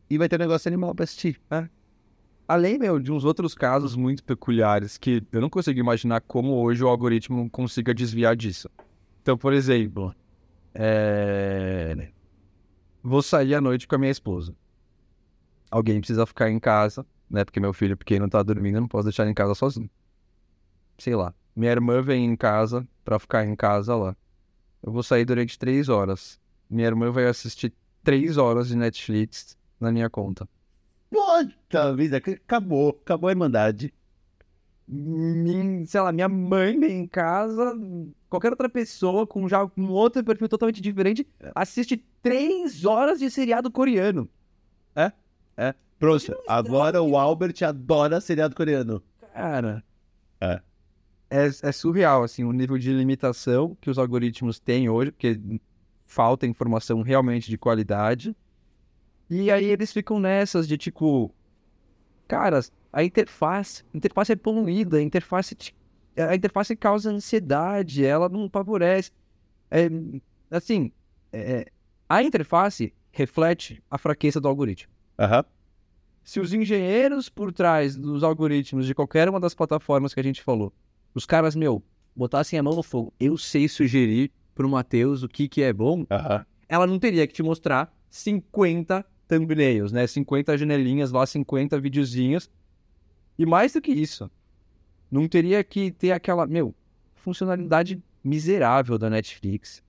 e 0.10 0.18
vai 0.18 0.28
ter 0.28 0.36
um 0.36 0.40
negócio 0.40 0.68
animal 0.68 0.94
pra 0.94 1.04
assistir. 1.06 1.40
Além, 2.46 2.78
meu, 2.78 3.00
de 3.00 3.10
uns 3.12 3.24
outros 3.24 3.56
casos 3.56 3.96
muito 3.96 4.22
peculiares 4.24 4.98
que 4.98 5.24
eu 5.32 5.40
não 5.40 5.50
consigo 5.50 5.80
imaginar 5.80 6.20
como 6.22 6.54
hoje 6.62 6.84
o 6.84 6.88
algoritmo 6.88 7.50
consiga 7.50 7.94
desviar 7.94 8.36
disso. 8.36 8.70
Então, 9.22 9.38
por 9.38 9.54
exemplo, 9.54 10.14
é... 10.76 12.10
vou 13.04 13.22
sair 13.22 13.54
à 13.54 13.62
noite 13.62 13.88
com 13.88 13.96
a 13.96 13.98
minha 13.98 14.12
esposa. 14.12 14.56
Alguém 15.70 16.00
precisa 16.00 16.26
ficar 16.26 16.50
em 16.50 16.60
casa, 16.60 17.06
né? 17.30 17.44
Porque 17.44 17.60
meu 17.60 17.74
filho 17.74 17.98
pequeno 17.98 18.30
tá 18.30 18.42
dormindo, 18.42 18.76
eu 18.76 18.82
não 18.82 18.88
posso 18.88 19.04
deixar 19.04 19.24
ele 19.24 19.32
em 19.32 19.36
casa 19.36 19.54
sozinho. 19.54 19.90
Sei 20.98 21.16
lá. 21.16 21.34
Minha 21.56 21.72
irmã 21.72 22.02
vem 22.02 22.26
em 22.26 22.36
casa 22.36 22.88
pra 23.04 23.20
ficar 23.20 23.46
em 23.46 23.56
casa 23.56 23.96
lá. 23.96 24.16
Eu 24.82 24.92
vou 24.92 25.04
sair 25.04 25.26
durante 25.26 25.60
três 25.60 25.90
horas. 25.90 26.40
Minha 26.70 26.88
irmã 26.88 27.12
vai 27.12 27.26
assistir 27.28 27.74
três 28.04 28.38
horas 28.38 28.70
de 28.70 28.76
Netflix 28.76 29.58
na 29.80 29.92
minha 29.92 30.10
conta. 30.10 30.48
Puta 31.10 31.96
vida, 31.96 32.18
acabou, 32.18 32.90
acabou 32.90 33.28
a 33.28 33.32
Irmandade. 33.32 33.94
Min- 34.94 35.86
sei 35.86 36.02
lá, 36.02 36.12
minha 36.12 36.30
mãe 36.30 36.80
vem 36.80 37.00
em 37.02 37.08
casa, 37.08 37.76
qualquer 38.30 38.52
outra 38.52 38.70
pessoa 38.70 39.26
com 39.26 39.48
já 39.48 39.68
um 39.78 39.90
outro 39.90 40.24
perfil 40.24 40.48
totalmente 40.48 40.82
diferente, 40.82 41.28
assiste 41.56 42.06
três 42.22 42.86
horas 42.86 43.20
de 43.20 43.30
seriado 43.32 43.72
coreano. 43.72 44.30
Pronto, 46.00 46.36
agora 46.50 47.02
o 47.02 47.18
Albert 47.18 47.64
adora 47.66 48.20
seriado 48.20 48.54
coreano. 48.54 49.02
Cara. 49.34 49.82
É. 50.42 50.62
É, 51.30 51.46
é 51.48 51.72
surreal, 51.72 52.24
assim, 52.24 52.44
o 52.44 52.52
nível 52.52 52.78
de 52.78 52.92
limitação 52.92 53.76
que 53.80 53.90
os 53.90 53.98
algoritmos 53.98 54.60
têm 54.60 54.90
hoje, 54.90 55.12
porque 55.12 55.40
falta 56.06 56.46
informação 56.46 57.02
realmente 57.02 57.50
de 57.50 57.58
qualidade. 57.58 58.36
E 59.30 59.50
aí 59.50 59.66
eles 59.66 59.94
ficam 59.94 60.20
nessas 60.20 60.68
de 60.68 60.78
tipo, 60.78 61.34
cara, 62.28 62.60
a 62.94 63.04
interface, 63.04 63.84
a 63.94 63.98
interface 63.98 64.32
é 64.32 64.36
poluída, 64.36 64.98
a 64.98 65.02
interface, 65.02 65.56
te- 65.56 65.76
a 66.16 66.36
interface 66.36 66.76
causa 66.76 67.10
ansiedade, 67.12 68.06
ela 68.06 68.30
não 68.30 68.48
favorece. 68.50 69.12
É, 69.72 69.90
assim, 70.52 70.92
é, 71.32 71.66
a 72.08 72.22
interface 72.22 72.94
reflete 73.12 73.82
a 73.90 73.98
fraqueza 73.98 74.40
do 74.40 74.48
algoritmo. 74.48 74.94
Aham. 75.20 75.44
Se 76.24 76.40
os 76.40 76.54
engenheiros 76.54 77.28
por 77.28 77.52
trás 77.52 77.98
dos 77.98 78.24
algoritmos 78.24 78.86
de 78.86 78.96
qualquer 78.96 79.28
uma 79.28 79.40
das 79.40 79.54
plataformas 79.54 80.14
que 80.14 80.20
a 80.20 80.24
gente 80.24 80.42
falou, 80.42 80.72
os 81.14 81.26
caras, 81.26 81.56
meu, 81.56 81.84
botassem 82.16 82.58
a 82.58 82.64
mão 82.64 82.76
no 82.76 82.84
fogo, 82.84 83.12
eu 83.20 83.38
sei 83.38 83.68
sugerir 83.68 84.32
pro 84.56 84.70
Matheus 84.70 85.24
o 85.24 85.28
que 85.28 85.50
que 85.50 85.62
é 85.64 85.74
bom, 85.74 86.06
Aham. 86.10 86.46
ela 86.70 86.88
não 86.88 86.98
teria 87.00 87.26
que 87.28 87.34
te 87.34 87.44
mostrar 87.44 87.92
50 88.10 89.04
thumbnails, 89.28 89.92
né? 89.92 90.06
50 90.08 90.56
janelinhas 90.58 91.12
lá, 91.12 91.26
50 91.26 91.80
videozinhos. 91.80 92.50
E 93.38 93.46
mais 93.46 93.74
do 93.74 93.82
que 93.82 93.92
isso, 93.92 94.30
não 95.10 95.28
teria 95.28 95.64
que 95.64 95.92
ter 95.92 96.12
aquela, 96.12 96.46
meu, 96.46 96.74
funcionalidade 97.16 98.02
miserável 98.24 98.98
da 98.98 99.10
Netflix. 99.10 99.84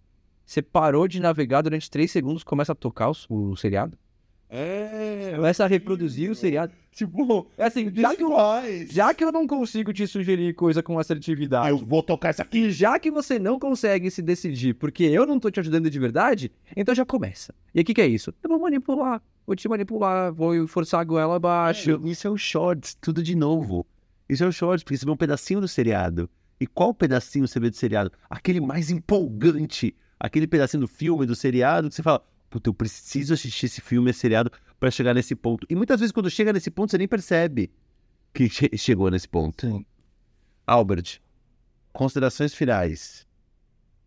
Você 0.44 0.60
parou 0.60 1.08
de 1.08 1.20
navegar 1.20 1.62
durante 1.62 1.90
3 1.90 2.10
segundos, 2.10 2.44
começa 2.44 2.72
a 2.72 2.74
tocar 2.74 3.10
o, 3.10 3.50
o 3.50 3.56
seriado. 3.56 3.96
É, 4.56 5.32
Começa 5.34 5.64
a 5.64 5.66
reproduzir 5.66 6.30
o 6.30 6.34
seriado. 6.34 6.72
tipo, 6.92 7.48
É 7.58 7.64
assim, 7.64 7.90
já 7.92 8.14
que, 8.14 8.22
eu, 8.22 8.30
já 8.88 9.12
que 9.12 9.24
eu 9.24 9.32
não 9.32 9.46
consigo 9.48 9.92
te 9.92 10.06
sugerir 10.06 10.54
coisa 10.54 10.80
com 10.82 10.96
assertividade, 10.98 11.68
eu 11.70 11.78
vou 11.78 12.02
tocar 12.02 12.30
isso 12.30 12.40
aqui. 12.42 12.58
e 12.66 12.70
já 12.70 12.98
que 12.98 13.10
você 13.10 13.38
não 13.38 13.58
consegue 13.58 14.10
se 14.10 14.22
decidir 14.22 14.74
porque 14.74 15.02
eu 15.02 15.26
não 15.26 15.40
tô 15.40 15.50
te 15.50 15.58
ajudando 15.58 15.90
de 15.90 15.98
verdade, 15.98 16.52
então 16.76 16.94
já 16.94 17.04
começa. 17.04 17.52
E 17.74 17.80
o 17.80 17.84
que, 17.84 17.94
que 17.94 18.00
é 18.00 18.06
isso? 18.06 18.32
Eu 18.42 18.48
vou 18.50 18.60
manipular, 18.60 19.20
vou 19.44 19.56
te 19.56 19.68
manipular, 19.68 20.32
vou 20.32 20.66
forçar 20.68 21.00
a 21.00 21.04
goela 21.04 21.34
abaixo. 21.36 22.00
Isso 22.04 22.26
é 22.26 22.30
o 22.30 22.36
shorts, 22.38 22.96
tudo 23.00 23.22
de 23.22 23.34
novo. 23.34 23.84
Isso 24.28 24.44
é 24.44 24.46
o 24.46 24.52
shorts, 24.52 24.84
porque 24.84 24.96
você 24.96 25.04
vê 25.04 25.10
um 25.10 25.16
pedacinho 25.16 25.60
do 25.60 25.68
seriado. 25.68 26.30
E 26.60 26.66
qual 26.66 26.94
pedacinho 26.94 27.46
você 27.48 27.58
vê 27.58 27.68
do 27.68 27.76
seriado? 27.76 28.12
Aquele 28.30 28.60
mais 28.60 28.88
empolgante. 28.90 29.94
Aquele 30.18 30.46
pedacinho 30.46 30.80
do 30.82 30.88
filme, 30.88 31.26
do 31.26 31.34
seriado, 31.34 31.88
que 31.88 31.94
você 31.94 32.02
fala, 32.02 32.22
puta, 32.54 32.70
eu 32.70 32.74
preciso 32.74 33.34
assistir 33.34 33.66
esse 33.66 33.80
filme, 33.80 34.10
esse 34.10 34.20
seriado, 34.20 34.48
pra 34.78 34.88
chegar 34.88 35.12
nesse 35.12 35.34
ponto. 35.34 35.66
E 35.68 35.74
muitas 35.74 35.98
vezes, 35.98 36.12
quando 36.12 36.30
chega 36.30 36.52
nesse 36.52 36.70
ponto, 36.70 36.88
você 36.92 36.98
nem 36.98 37.08
percebe 37.08 37.72
que 38.32 38.48
che- 38.48 38.76
chegou 38.76 39.10
nesse 39.10 39.28
ponto. 39.28 39.66
Sim. 39.66 39.84
Albert, 40.64 41.20
considerações 41.92 42.54
finais. 42.54 43.26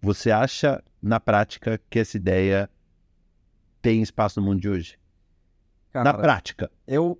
Você 0.01 0.31
acha, 0.31 0.81
na 1.01 1.19
prática, 1.19 1.77
que 1.89 1.99
essa 1.99 2.15
ideia 2.15 2.69
tem 3.81 4.01
espaço 4.01 4.39
no 4.39 4.45
mundo 4.47 4.61
de 4.61 4.69
hoje? 4.69 4.97
na 5.93 6.03
Cara, 6.05 6.17
prática. 6.19 6.71
eu, 6.87 7.19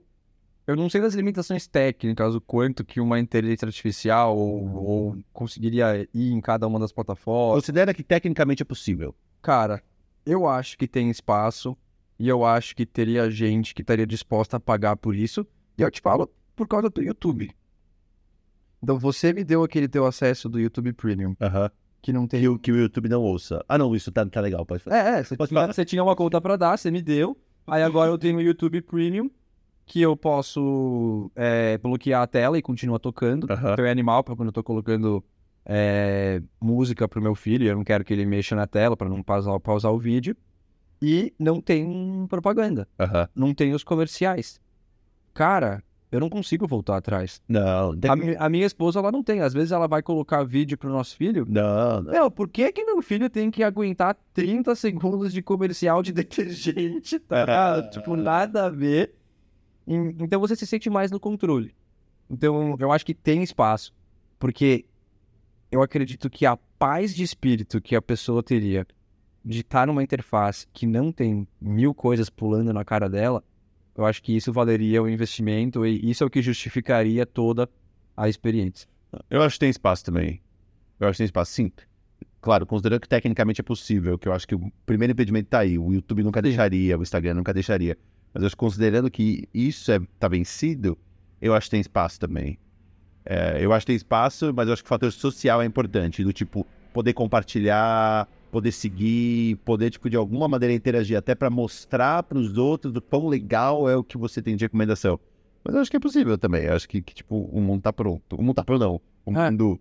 eu 0.65 0.75
não 0.77 0.89
sei 0.89 1.01
das 1.01 1.13
limitações 1.13 1.67
técnicas, 1.67 2.35
o 2.35 2.39
quanto 2.41 2.85
que 2.85 3.01
uma 3.01 3.19
inteligência 3.19 3.65
artificial 3.65 4.37
ou, 4.37 4.75
ou 4.85 5.17
conseguiria 5.33 6.07
ir 6.13 6.31
em 6.31 6.39
cada 6.39 6.65
uma 6.67 6.79
das 6.79 6.93
plataformas. 6.93 7.55
Considera 7.63 7.93
que 7.93 8.03
tecnicamente 8.03 8.61
é 8.61 8.65
possível. 8.65 9.13
Cara, 9.41 9.83
eu 10.29 10.47
acho 10.47 10.77
que 10.77 10.87
tem 10.87 11.09
espaço 11.09 11.75
e 12.19 12.27
eu 12.27 12.43
acho 12.45 12.75
que 12.75 12.85
teria 12.85 13.29
gente 13.29 13.73
que 13.75 13.81
estaria 13.81 14.05
disposta 14.05 14.57
a 14.57 14.59
pagar 14.59 14.95
por 14.97 15.15
isso. 15.15 15.45
E 15.77 15.81
eu 15.81 15.91
te 15.91 16.01
falo 16.01 16.29
por 16.55 16.67
causa 16.67 16.89
do 16.89 17.01
YouTube. 17.01 17.49
Então 18.81 18.97
você 18.97 19.33
me 19.33 19.43
deu 19.43 19.63
aquele 19.63 19.87
teu 19.87 20.05
acesso 20.05 20.47
do 20.49 20.59
YouTube 20.59 20.93
Premium, 20.93 21.35
Aham. 21.41 21.69
que 22.01 22.13
não 22.13 22.27
tem. 22.27 22.41
Que, 22.41 22.47
o- 22.47 22.59
que 22.59 22.71
o 22.71 22.75
YouTube 22.77 23.09
não 23.09 23.21
ouça. 23.21 23.63
Ah, 23.67 23.77
não, 23.77 23.95
isso 23.95 24.11
tá, 24.11 24.25
tá 24.25 24.39
legal, 24.41 24.65
pode 24.65 24.83
fazer. 24.83 24.95
É, 24.95 25.19
é, 25.19 25.23
você 25.23 25.35
Pode 25.35 25.49
tinha, 25.49 25.61
falar. 25.61 25.73
você 25.73 25.85
tinha 25.85 26.03
uma 26.03 26.15
conta 26.15 26.39
pra 26.39 26.55
dar, 26.55 26.77
você 26.77 26.91
me 26.91 27.01
deu. 27.01 27.37
Aí 27.65 27.83
agora 27.83 28.09
eu 28.11 28.17
tenho 28.17 28.37
o 28.37 28.41
YouTube 28.41 28.81
Premium. 28.81 29.29
que 29.85 30.01
eu 30.01 30.17
posso 30.17 31.31
é, 31.35 31.77
bloquear 31.77 32.21
a 32.21 32.27
tela 32.27 32.57
e 32.57 32.61
continuar 32.61 32.99
tocando. 32.99 33.47
Aham. 33.51 33.73
Então 33.73 33.85
é 33.85 33.89
animal 33.91 34.23
para 34.23 34.35
quando 34.35 34.49
eu 34.49 34.53
tô 34.53 34.61
colocando 34.63 35.23
é, 35.69 36.41
música 36.61 37.07
pro 37.07 37.21
meu 37.21 37.35
filho, 37.35 37.67
eu 37.67 37.75
não 37.75 37.83
quero 37.83 38.03
que 38.05 38.13
ele 38.13 38.25
mexa 38.25 38.55
na 38.55 38.65
tela 38.65 38.95
para 38.95 39.09
não 39.09 39.21
pausar, 39.21 39.59
pausar 39.59 39.91
o 39.91 39.99
vídeo. 39.99 40.35
E 41.01 41.33
não 41.37 41.61
tem 41.61 42.25
propaganda, 42.27 42.87
Aham. 42.99 43.27
não 43.35 43.53
tem 43.53 43.73
os 43.73 43.83
comerciais. 43.83 44.59
Cara, 45.33 45.83
eu 46.11 46.19
não 46.19 46.29
consigo 46.29 46.65
voltar 46.65 46.97
atrás. 46.97 47.39
Não, 47.47 47.95
tem- 47.95 48.09
A, 48.37 48.45
a 48.45 48.49
minha 48.49 48.65
esposa, 48.65 48.97
ela 48.97 49.11
não 49.11 49.21
tem. 49.21 49.41
Às 49.41 49.53
vezes 49.53 49.71
ela 49.71 49.87
vai 49.87 50.01
colocar 50.01 50.43
vídeo 50.43 50.75
pro 50.77 50.89
nosso 50.89 51.15
filho. 51.15 51.45
não, 51.47 52.01
não. 52.01 52.11
Meu, 52.11 52.31
por 52.31 52.47
que 52.49 52.71
que 52.71 52.83
meu 52.83 52.99
filho 53.03 53.29
tem 53.29 53.51
que 53.51 53.61
aguentar 53.61 54.17
30 54.33 54.73
segundos 54.73 55.31
de 55.31 55.41
comercial 55.43 56.01
de 56.01 56.11
detergente, 56.13 57.19
tá? 57.19 57.41
ligado? 57.41 57.89
tipo, 57.91 58.15
nada 58.15 58.65
a 58.65 58.69
ver. 58.69 59.13
Então 59.85 60.39
você 60.39 60.55
se 60.55 60.65
sente 60.65 60.89
mais 60.89 61.11
no 61.11 61.19
controle. 61.19 61.75
Então 62.29 62.75
eu 62.79 62.91
acho 62.91 63.05
que 63.05 63.13
tem 63.13 63.43
espaço. 63.43 63.93
Porque 64.39 64.85
eu 65.71 65.81
acredito 65.81 66.29
que 66.29 66.45
a 66.45 66.57
paz 66.79 67.13
de 67.15 67.23
espírito 67.23 67.81
que 67.81 67.95
a 67.95 68.01
pessoa 68.01 68.41
teria 68.41 68.85
de 69.43 69.61
estar 69.61 69.87
numa 69.87 70.03
interface 70.03 70.67
que 70.73 70.85
não 70.85 71.11
tem 71.11 71.47
mil 71.59 71.93
coisas 71.93 72.29
pulando 72.29 72.73
na 72.73 72.83
cara 72.83 73.09
dela, 73.09 73.43
eu 73.95 74.05
acho 74.05 74.21
que 74.21 74.35
isso 74.35 74.53
valeria 74.53 75.01
o 75.01 75.09
investimento 75.09 75.85
e 75.85 76.09
isso 76.09 76.23
é 76.23 76.27
o 76.27 76.29
que 76.29 76.41
justificaria 76.41 77.25
toda 77.25 77.69
a 78.15 78.29
experiência. 78.29 78.87
Eu 79.29 79.41
acho 79.41 79.55
que 79.55 79.61
tem 79.61 79.69
espaço 79.69 80.05
também. 80.05 80.41
Eu 80.99 81.07
acho 81.07 81.13
que 81.13 81.19
tem 81.19 81.25
espaço, 81.25 81.53
sim. 81.53 81.71
Claro, 82.41 82.65
considerando 82.65 83.01
que 83.01 83.09
tecnicamente 83.09 83.61
é 83.61 83.63
possível, 83.63 84.17
que 84.17 84.27
eu 84.27 84.33
acho 84.33 84.47
que 84.47 84.55
o 84.55 84.71
primeiro 84.85 85.13
impedimento 85.13 85.49
tá 85.49 85.59
aí. 85.59 85.77
O 85.77 85.91
YouTube 85.93 86.23
nunca 86.23 86.41
deixaria, 86.41 86.97
o 86.97 87.01
Instagram 87.01 87.35
nunca 87.35 87.53
deixaria. 87.53 87.97
Mas 88.33 88.43
eu 88.43 88.47
acho 88.47 88.55
que 88.55 88.59
considerando 88.59 89.09
que 89.09 89.47
isso 89.53 89.91
é, 89.91 89.99
tá 90.19 90.27
vencido, 90.27 90.97
eu 91.41 91.53
acho 91.53 91.67
que 91.67 91.71
tem 91.71 91.81
espaço 91.81 92.19
também. 92.19 92.59
É, 93.29 93.57
eu 93.59 93.73
acho 93.73 93.85
que 93.85 93.91
tem 93.91 93.95
espaço, 93.95 94.53
mas 94.55 94.67
eu 94.67 94.73
acho 94.73 94.81
que 94.83 94.87
o 94.87 94.89
fator 94.89 95.11
social 95.11 95.61
é 95.61 95.65
importante. 95.65 96.23
Do 96.23 96.31
tipo, 96.31 96.65
poder 96.93 97.13
compartilhar, 97.13 98.27
poder 98.49 98.71
seguir, 98.71 99.57
poder, 99.57 99.89
tipo, 99.89 100.09
de 100.09 100.15
alguma 100.15 100.47
maneira 100.47 100.73
interagir, 100.73 101.17
até 101.17 101.35
pra 101.35 101.49
mostrar 101.49 102.23
pros 102.23 102.57
outros 102.57 102.95
o 102.95 103.01
quão 103.01 103.27
legal 103.27 103.89
é 103.89 103.95
o 103.97 104.03
que 104.03 104.17
você 104.17 104.41
tem 104.41 104.55
de 104.55 104.63
recomendação. 104.63 105.19
Mas 105.63 105.75
eu 105.75 105.81
acho 105.81 105.91
que 105.91 105.97
é 105.97 105.99
possível 105.99 106.37
também. 106.37 106.63
Eu 106.63 106.73
acho 106.73 106.87
que, 106.87 107.01
que, 107.01 107.13
tipo, 107.13 107.35
o 107.35 107.59
mundo 107.59 107.81
tá 107.81 107.91
pronto. 107.91 108.35
O 108.37 108.41
mundo 108.41 108.55
tá 108.55 108.63
pronto, 108.63 108.79
não. 108.79 109.01
O 109.25 109.37
É. 109.37 109.51
mundo 109.51 109.77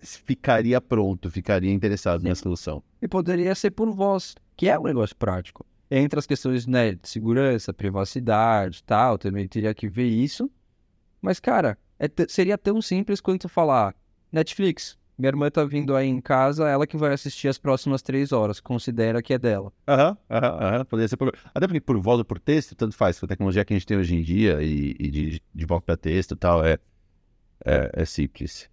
ficaria 0.00 0.80
pronto, 0.80 1.28
ficaria 1.30 1.72
interessado 1.72 2.22
nessa 2.22 2.42
solução. 2.44 2.82
E 3.02 3.08
poderia 3.08 3.54
ser 3.54 3.72
por 3.72 3.90
voz, 3.90 4.36
que 4.56 4.68
é 4.68 4.78
um 4.78 4.84
negócio 4.84 5.16
prático. 5.16 5.66
Entre 5.90 6.18
as 6.18 6.26
questões 6.26 6.66
né, 6.66 6.92
de 6.92 7.08
segurança, 7.08 7.72
privacidade 7.72 8.78
e 8.78 8.82
tal, 8.84 9.18
também 9.18 9.48
teria 9.48 9.74
que 9.74 9.88
ver 9.88 10.06
isso. 10.06 10.48
Mas, 11.20 11.40
cara, 11.40 11.76
é 11.98 12.08
seria 12.28 12.56
tão 12.56 12.80
simples 12.80 13.20
quanto 13.20 13.48
falar: 13.48 13.94
Netflix, 14.30 14.98
minha 15.18 15.30
irmã 15.30 15.50
tá 15.50 15.64
vindo 15.64 15.96
aí 15.96 16.06
em 16.06 16.20
casa, 16.20 16.68
ela 16.68 16.86
que 16.86 16.96
vai 16.96 17.12
assistir 17.12 17.48
as 17.48 17.58
próximas 17.58 18.00
três 18.00 18.30
horas, 18.30 18.60
considera 18.60 19.20
que 19.20 19.34
é 19.34 19.38
dela. 19.38 19.72
Aham, 19.86 20.16
aham, 20.30 20.58
aham. 20.60 20.84
Poderia 20.84 21.08
ser 21.08 21.16
por... 21.16 21.36
Até 21.52 21.66
porque 21.66 21.80
por 21.80 21.98
voz 21.98 22.18
ou 22.18 22.24
por 22.24 22.38
texto, 22.38 22.76
tanto 22.76 22.94
faz. 22.94 23.18
Com 23.18 23.26
a 23.26 23.28
tecnologia 23.28 23.64
que 23.64 23.74
a 23.74 23.76
gente 23.76 23.86
tem 23.86 23.96
hoje 23.96 24.14
em 24.14 24.22
dia 24.22 24.62
e, 24.62 24.94
e 24.96 25.10
de, 25.10 25.42
de 25.52 25.66
voz 25.66 25.82
para 25.84 25.96
texto 25.96 26.32
e 26.32 26.36
tal, 26.36 26.64
é, 26.64 26.78
é, 27.64 27.90
é 27.94 28.04
simples. 28.04 28.70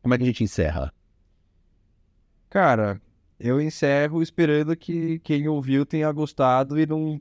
Como 0.00 0.14
é 0.14 0.18
que 0.18 0.22
a 0.22 0.26
gente 0.26 0.44
encerra? 0.44 0.94
Cara, 2.48 3.02
eu 3.40 3.60
encerro 3.60 4.22
esperando 4.22 4.76
que 4.76 5.18
quem 5.18 5.48
ouviu 5.48 5.84
tenha 5.84 6.12
gostado 6.12 6.78
e 6.78 6.86
não. 6.86 7.20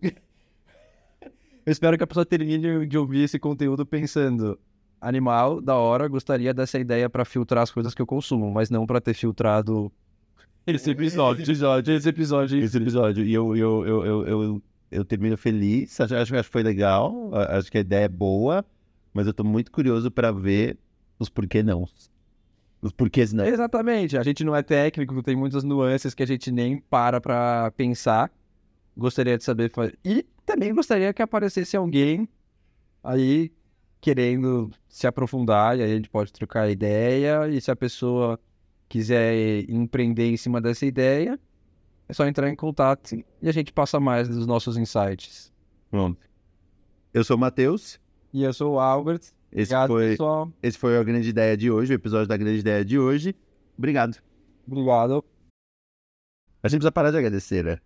Eu 1.66 1.72
espero 1.72 1.98
que 1.98 2.04
a 2.04 2.08
pessoa 2.08 2.26
termine 2.26 2.86
de 2.86 2.98
ouvir 2.98 3.24
esse 3.24 3.40
conteúdo 3.40 3.86
pensando. 3.86 4.60
Animal, 5.00 5.60
da 5.60 5.76
hora, 5.76 6.08
gostaria 6.08 6.54
dessa 6.54 6.80
ideia 6.80 7.10
pra 7.10 7.26
filtrar 7.26 7.64
as 7.64 7.72
coisas 7.72 7.94
que 7.94 8.02
eu 8.02 8.06
consumo, 8.06 8.50
mas 8.50 8.70
não 8.70 8.86
pra 8.86 9.02
ter 9.02 9.14
filtrado 9.14 9.92
esse 10.66 10.92
episódio, 10.92 11.44
episódio, 11.44 11.94
esse 11.94 12.08
episódio. 12.08 12.58
Esse 12.64 12.78
episódio. 12.78 13.26
E 13.26 13.34
eu, 13.34 13.56
eu, 13.56 13.86
eu, 13.86 14.06
eu, 14.06 14.28
eu, 14.28 14.62
eu 14.90 15.06
termino 15.06 15.36
feliz. 15.36 16.00
Acho, 16.00 16.16
acho, 16.16 16.36
acho 16.36 16.48
que 16.48 16.52
foi 16.54 16.64
legal. 16.64 17.32
Acho 17.50 17.70
que 17.70 17.78
a 17.78 17.82
ideia 17.82 18.06
é 18.06 18.10
boa. 18.10 18.66
Mas 19.14 19.28
eu 19.28 19.34
tô 19.34 19.44
muito 19.44 19.72
curioso 19.72 20.10
para 20.10 20.32
ver 20.32 20.78
os 21.20 21.28
porquê 21.28 21.62
não. 21.62 21.86
Os 22.82 22.92
porquês 22.92 23.32
não. 23.34 23.46
Exatamente, 23.46 24.18
a 24.18 24.24
gente 24.24 24.44
não 24.44 24.56
é 24.56 24.62
técnico, 24.62 25.22
tem 25.24 25.36
muitas 25.36 25.64
nuances 25.64 26.14
que 26.14 26.24
a 26.24 26.28
gente 26.28 26.52
nem 26.52 26.78
para 26.78 27.22
pra 27.22 27.72
pensar. 27.78 28.32
Gostaria 28.96 29.38
de 29.38 29.44
saber. 29.44 29.72
fa- 29.72 29.92
E 30.04 30.24
também 30.46 30.74
gostaria 30.74 31.14
que 31.14 31.22
aparecesse 31.22 31.76
alguém 31.76 32.28
aí 33.04 33.52
querendo 34.00 34.70
se 34.90 35.08
aprofundar, 35.08 35.78
e 35.78 35.82
aí 35.84 35.92
a 35.92 35.96
gente 35.96 36.10
pode 36.10 36.32
trocar 36.34 36.70
ideia. 36.70 37.48
E 37.50 37.60
se 37.62 37.72
a 37.72 37.76
pessoa 37.76 38.40
quiser 38.90 39.68
empreender 39.70 40.30
em 40.30 40.38
cima 40.38 40.60
dessa 40.62 40.86
ideia, 40.86 41.40
é 42.08 42.14
só 42.14 42.28
entrar 42.28 42.50
em 42.50 42.56
contato 42.56 43.16
e 43.42 43.50
a 43.50 43.52
gente 43.52 43.72
passa 43.74 44.00
mais 44.00 44.28
dos 44.28 44.46
nossos 44.46 44.78
insights. 44.78 45.52
Pronto. 45.90 46.20
Eu 47.14 47.24
sou 47.24 47.38
o 47.38 47.40
Matheus. 47.40 48.00
E 48.34 48.44
eu 48.44 48.52
sou 48.54 48.74
o 48.74 48.80
Albert. 48.80 49.22
Esse 49.52 49.74
Obrigado, 49.74 49.88
foi, 49.90 50.10
pessoal. 50.10 50.52
esse 50.64 50.78
foi 50.78 50.98
a 50.98 51.04
grande 51.04 51.30
ideia 51.30 51.56
de 51.56 51.70
hoje, 51.70 51.94
o 51.94 51.96
episódio 51.96 52.28
da 52.28 52.36
grande 52.36 52.60
ideia 52.60 52.84
de 52.84 52.98
hoje. 52.98 53.36
Obrigado. 53.78 54.18
Obrigado. 54.68 55.24
A 56.64 56.68
gente 56.68 56.80
precisa 56.80 56.92
parar 56.92 57.12
de 57.12 57.18
agradecer, 57.18 57.64
né? 57.64 57.80